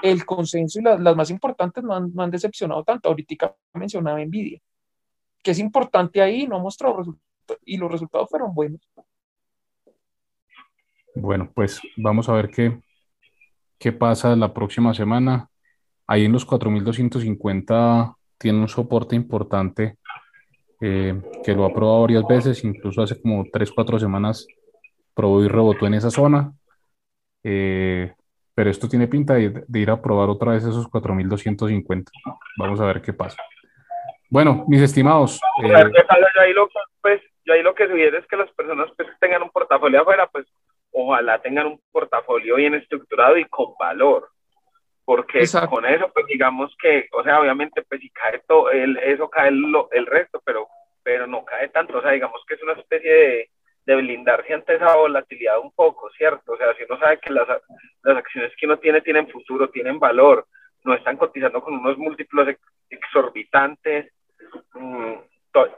el 0.02 0.24
consenso 0.24 0.80
y 0.80 0.82
las, 0.82 1.00
las 1.00 1.16
más 1.16 1.30
importantes 1.30 1.82
no 1.82 1.94
han, 1.94 2.12
no 2.14 2.22
han, 2.22 2.30
decepcionado 2.30 2.84
tanto. 2.84 3.08
Ahorita 3.08 3.54
mencionaba 3.74 4.24
Nvidia, 4.24 4.60
que 5.42 5.50
es 5.50 5.58
importante 5.58 6.20
ahí, 6.20 6.46
no 6.46 6.56
ha 6.56 6.60
mostrado 6.60 6.98
resultados 6.98 7.24
y 7.64 7.76
los 7.76 7.90
resultados 7.90 8.28
fueron 8.30 8.54
buenos. 8.54 8.80
Bueno, 11.14 11.50
pues 11.54 11.80
vamos 11.96 12.28
a 12.28 12.32
ver 12.32 12.50
qué, 12.50 12.80
qué 13.78 13.92
pasa 13.92 14.34
la 14.34 14.52
próxima 14.52 14.94
semana. 14.94 15.48
Ahí 16.06 16.24
en 16.24 16.32
los 16.32 16.44
4250 16.44 18.16
tiene 18.38 18.58
un 18.58 18.68
soporte 18.68 19.14
importante 19.14 19.96
eh, 20.80 21.20
que 21.44 21.54
lo 21.54 21.64
ha 21.64 21.72
probado 21.72 22.02
varias 22.02 22.26
veces, 22.26 22.64
incluso 22.64 23.02
hace 23.02 23.20
como 23.20 23.44
3, 23.50 23.72
4 23.72 23.98
semanas 23.98 24.46
probó 25.14 25.42
y 25.42 25.48
rebotó 25.48 25.86
en 25.86 25.94
esa 25.94 26.10
zona. 26.10 26.52
Eh, 27.42 28.12
pero 28.54 28.70
esto 28.70 28.88
tiene 28.88 29.08
pinta 29.08 29.34
de, 29.34 29.64
de, 29.66 29.78
ir 29.78 29.90
a 29.90 30.00
probar 30.00 30.28
otra 30.28 30.52
vez 30.52 30.64
esos 30.64 30.88
4250. 30.88 32.12
Vamos 32.58 32.80
a 32.80 32.86
ver 32.86 33.02
qué 33.02 33.12
pasa. 33.12 33.42
Bueno, 34.30 34.64
mis 34.68 34.80
estimados. 34.80 35.40
Eh, 35.62 35.68
yo, 35.68 36.40
ahí 36.40 36.52
lo, 36.52 36.68
pues, 37.02 37.20
yo 37.44 37.54
ahí 37.54 37.62
lo 37.62 37.74
que 37.74 37.88
sugiero 37.88 38.18
es 38.18 38.26
que 38.26 38.36
las 38.36 38.50
personas 38.52 38.88
pues, 38.96 39.08
tengan 39.20 39.42
un 39.42 39.50
portafolio 39.50 40.00
afuera, 40.00 40.28
pues 40.32 40.46
ojalá 40.92 41.40
tengan 41.40 41.66
un 41.66 41.80
portafolio 41.90 42.56
bien 42.56 42.74
estructurado 42.74 43.36
y 43.36 43.44
con 43.46 43.74
valor 43.78 44.28
porque 45.04 45.40
Exacto. 45.40 45.70
con 45.70 45.84
eso, 45.84 46.10
pues 46.12 46.26
digamos 46.26 46.74
que, 46.80 47.08
o 47.12 47.22
sea, 47.22 47.40
obviamente, 47.40 47.82
pues 47.82 48.00
si 48.00 48.10
cae 48.10 48.40
todo, 48.46 48.70
el, 48.70 48.96
eso 48.98 49.28
cae 49.28 49.48
el, 49.48 49.62
el, 49.92 50.06
resto, 50.06 50.40
pero, 50.44 50.66
pero 51.02 51.26
no 51.26 51.44
cae 51.44 51.68
tanto, 51.68 51.98
o 51.98 52.02
sea, 52.02 52.12
digamos 52.12 52.42
que 52.48 52.54
es 52.54 52.62
una 52.62 52.72
especie 52.72 53.12
de, 53.12 53.50
de 53.86 53.96
blindarse 53.96 54.54
ante 54.54 54.76
esa 54.76 54.96
volatilidad 54.96 55.58
un 55.60 55.72
poco, 55.72 56.10
¿cierto? 56.16 56.52
O 56.52 56.56
sea, 56.56 56.74
si 56.76 56.84
uno 56.84 56.98
sabe 56.98 57.18
que 57.18 57.30
las, 57.30 57.46
las 58.02 58.16
acciones 58.16 58.52
que 58.58 58.66
uno 58.66 58.78
tiene 58.78 59.00
tienen 59.02 59.28
futuro, 59.28 59.68
tienen 59.68 59.98
valor, 59.98 60.46
no 60.84 60.94
están 60.94 61.16
cotizando 61.16 61.62
con 61.62 61.74
unos 61.74 61.98
múltiplos 61.98 62.48
exorbitantes, 62.88 64.12
mmm, 64.74 65.14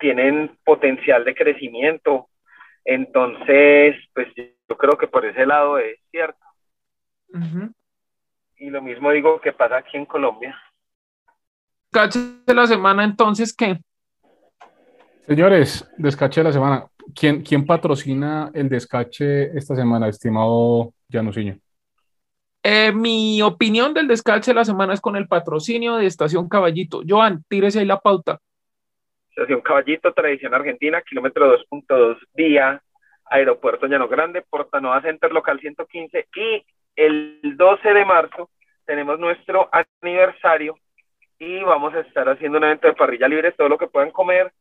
tienen 0.01 0.57
potencial 0.65 1.25
de 1.25 1.35
crecimiento, 1.35 2.29
entonces, 2.85 3.97
pues 4.15 4.29
yo 4.37 4.77
creo 4.77 4.97
que 4.97 5.09
por 5.09 5.27
ese 5.27 5.45
lado 5.45 5.79
es 5.79 5.99
cierto. 6.11 6.39
Uh 7.31 7.39
-huh. 7.39 7.75
Y 8.59 8.71
lo 8.71 8.81
mismo 8.81 9.11
digo 9.11 9.41
que 9.41 9.53
pasa 9.53 9.79
aquí 9.79 9.97
en 9.97 10.07
Colombia. 10.07 10.57
Descache 11.91 12.21
de 12.47 12.55
la 12.55 12.67
semana, 12.67 13.03
entonces, 13.05 13.55
¿qué? 13.55 13.79
Señores, 15.27 15.93
descache 15.99 16.41
de 16.41 16.45
la 16.45 16.53
semana. 16.53 16.87
¿Quién, 17.15 17.43
quién 17.43 17.65
patrocina 17.65 18.51
el 18.55 18.69
descache 18.69 19.57
esta 19.57 19.75
semana, 19.75 20.09
estimado 20.09 20.93
Janusiño? 21.11 21.59
Eh, 22.63 22.93
mi 22.93 23.41
opinión 23.43 23.95
del 23.95 24.09
descache 24.09 24.51
de 24.51 24.57
la 24.57 24.65
semana 24.65 24.93
es 24.93 25.01
con 25.01 25.15
el 25.17 25.29
patrocinio 25.29 25.97
de 25.97 26.07
Estación 26.07 26.49
Caballito. 26.49 27.03
Joan, 27.07 27.45
tírese 27.49 27.79
ahí 27.79 27.87
la 27.87 28.01
pauta. 28.01 28.39
Estación 29.31 29.61
Caballito, 29.61 30.13
tradición 30.13 30.53
argentina, 30.53 31.01
kilómetro 31.03 31.57
2.2, 31.71 32.19
vía 32.35 32.83
Aeropuerto 33.27 33.87
Llano 33.87 34.09
Grande, 34.09 34.43
Portanoa 34.43 35.03
Center 35.03 35.31
Local 35.33 35.61
115 35.61 36.29
y 36.35 36.65
el 36.97 37.57
12 37.57 37.93
de 37.93 38.05
marzo 38.05 38.51
tenemos 38.85 39.19
nuestro 39.19 39.69
aniversario 40.01 40.77
y 41.39 41.63
vamos 41.63 41.95
a 41.95 42.01
estar 42.01 42.29
haciendo 42.29 42.59
un 42.59 42.65
evento 42.65 42.89
de 42.89 42.95
parrilla 42.95 43.29
libre, 43.29 43.53
todo 43.53 43.69
lo 43.69 43.79
que 43.79 43.89
puedan 43.89 44.11
comer 44.11 44.53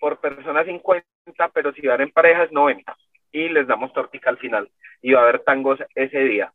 por 0.00 0.18
persona 0.18 0.64
50, 0.64 1.04
pero 1.52 1.72
si 1.72 1.86
van 1.86 2.00
en 2.00 2.10
parejas, 2.10 2.50
90. 2.50 2.96
y 3.32 3.48
les 3.48 3.66
damos 3.68 3.92
tortica 3.92 4.30
al 4.30 4.38
final. 4.38 4.68
Y 5.02 5.12
va 5.12 5.20
a 5.20 5.22
haber 5.24 5.40
tangos 5.44 5.78
ese 5.94 6.18
día. 6.20 6.52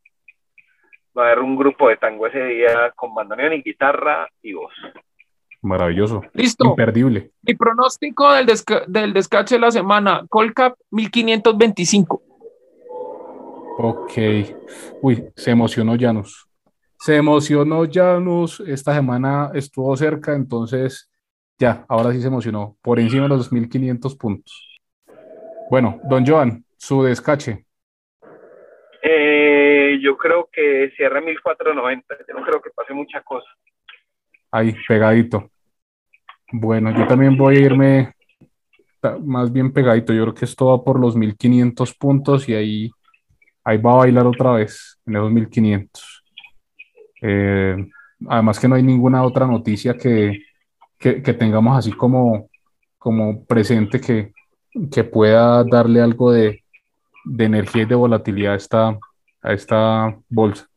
Va 1.17 1.23
a 1.23 1.25
haber 1.27 1.39
un 1.39 1.55
grupo 1.55 1.87
de 1.87 1.95
tango 1.97 2.27
ese 2.27 2.43
día 2.43 2.91
con 2.95 3.13
bandoneón 3.15 3.53
y 3.53 3.61
guitarra 3.61 4.27
y 4.41 4.53
voz. 4.53 4.73
Maravilloso. 5.61 6.21
Listo. 6.33 6.65
Imperdible. 6.65 7.31
Mi 7.43 7.55
pronóstico 7.55 8.33
del, 8.33 8.45
desca- 8.45 8.85
del 8.87 9.13
descache 9.13 9.55
de 9.55 9.61
la 9.61 9.71
semana, 9.71 10.25
Colcap 10.29 10.77
1525. 10.91 12.21
Ok. 13.77 14.11
Uy, 15.01 15.23
se 15.35 15.51
emocionó 15.51 15.95
Janus. 15.99 16.47
Se 16.99 17.15
emocionó 17.15 17.83
Janus. 17.91 18.59
Esta 18.61 18.93
semana 18.93 19.51
estuvo 19.53 19.95
cerca, 19.97 20.33
entonces 20.33 21.09
ya, 21.57 21.85
ahora 21.87 22.11
sí 22.11 22.21
se 22.21 22.27
emocionó. 22.27 22.77
Por 22.81 22.99
encima 22.99 23.23
de 23.23 23.29
los 23.29 23.51
2.500 23.51 24.17
puntos. 24.17 24.79
Bueno, 25.69 25.99
don 26.03 26.25
Joan, 26.25 26.65
su 26.77 27.03
descache. 27.03 27.65
Eh, 29.01 29.99
yo 30.01 30.17
creo 30.17 30.49
que 30.51 30.91
cierra 30.95 31.21
1490. 31.21 32.15
Yo 32.27 32.33
no 32.33 32.45
creo 32.45 32.61
que 32.61 32.69
pase 32.71 32.93
mucha 32.93 33.21
cosa. 33.21 33.47
Ahí, 34.51 34.75
pegadito. 34.87 35.49
Bueno, 36.51 36.95
yo 36.95 37.07
también 37.07 37.37
voy 37.37 37.57
a 37.57 37.59
irme 37.59 38.15
más 39.23 39.51
bien 39.51 39.71
pegadito. 39.71 40.13
Yo 40.13 40.23
creo 40.23 40.33
que 40.33 40.45
esto 40.45 40.67
va 40.67 40.83
por 40.83 40.99
los 40.99 41.15
1500 41.15 41.93
puntos 41.95 42.49
y 42.49 42.55
ahí, 42.55 42.91
ahí 43.63 43.77
va 43.77 43.93
a 43.93 43.97
bailar 43.97 44.27
otra 44.27 44.53
vez 44.53 44.99
en 45.05 45.15
esos 45.15 45.31
1500. 45.31 46.23
Eh, 47.21 47.75
además 48.27 48.59
que 48.59 48.67
no 48.67 48.75
hay 48.75 48.83
ninguna 48.83 49.23
otra 49.23 49.47
noticia 49.47 49.95
que, 49.97 50.39
que, 50.97 51.33
tengamos 51.33 51.77
así 51.77 51.91
como, 51.91 52.49
como 52.97 53.43
presente 53.45 53.99
que, 53.99 54.31
que 54.91 55.03
pueda 55.03 55.63
darle 55.63 56.01
algo 56.01 56.31
de, 56.31 56.63
de 57.25 57.45
energía 57.45 57.83
y 57.83 57.85
de 57.85 57.95
volatilidad 57.95 58.53
a 58.53 58.57
esta, 58.57 58.99
a 59.41 59.53
esta 59.53 60.17
bolsa. 60.29 60.67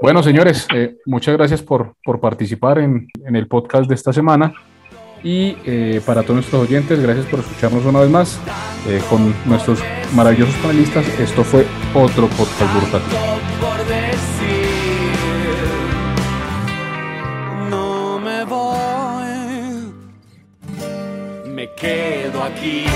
Bueno, 0.00 0.22
señores, 0.22 0.66
eh, 0.74 0.96
muchas 1.06 1.36
gracias 1.36 1.62
por, 1.62 1.94
por 2.02 2.18
participar 2.20 2.78
en, 2.78 3.08
en 3.24 3.36
el 3.36 3.46
podcast 3.46 3.88
de 3.88 3.94
esta 3.94 4.12
semana. 4.12 4.52
Y 5.22 5.56
eh, 5.64 6.00
para 6.04 6.22
todos 6.22 6.36
nuestros 6.36 6.62
oyentes, 6.62 7.00
gracias 7.00 7.26
por 7.26 7.40
escucharnos 7.40 7.84
una 7.86 8.00
vez 8.00 8.10
más 8.10 8.40
eh, 8.88 9.00
con 9.08 9.32
nuestros 9.46 9.78
maravillosos 10.14 10.54
panelistas. 10.56 11.06
Esto 11.20 11.44
fue 11.44 11.64
otro 11.94 12.26
podcast 12.26 12.74
bursátil. 12.74 13.91
Quedo 21.82 22.44
aquí. 22.44 22.86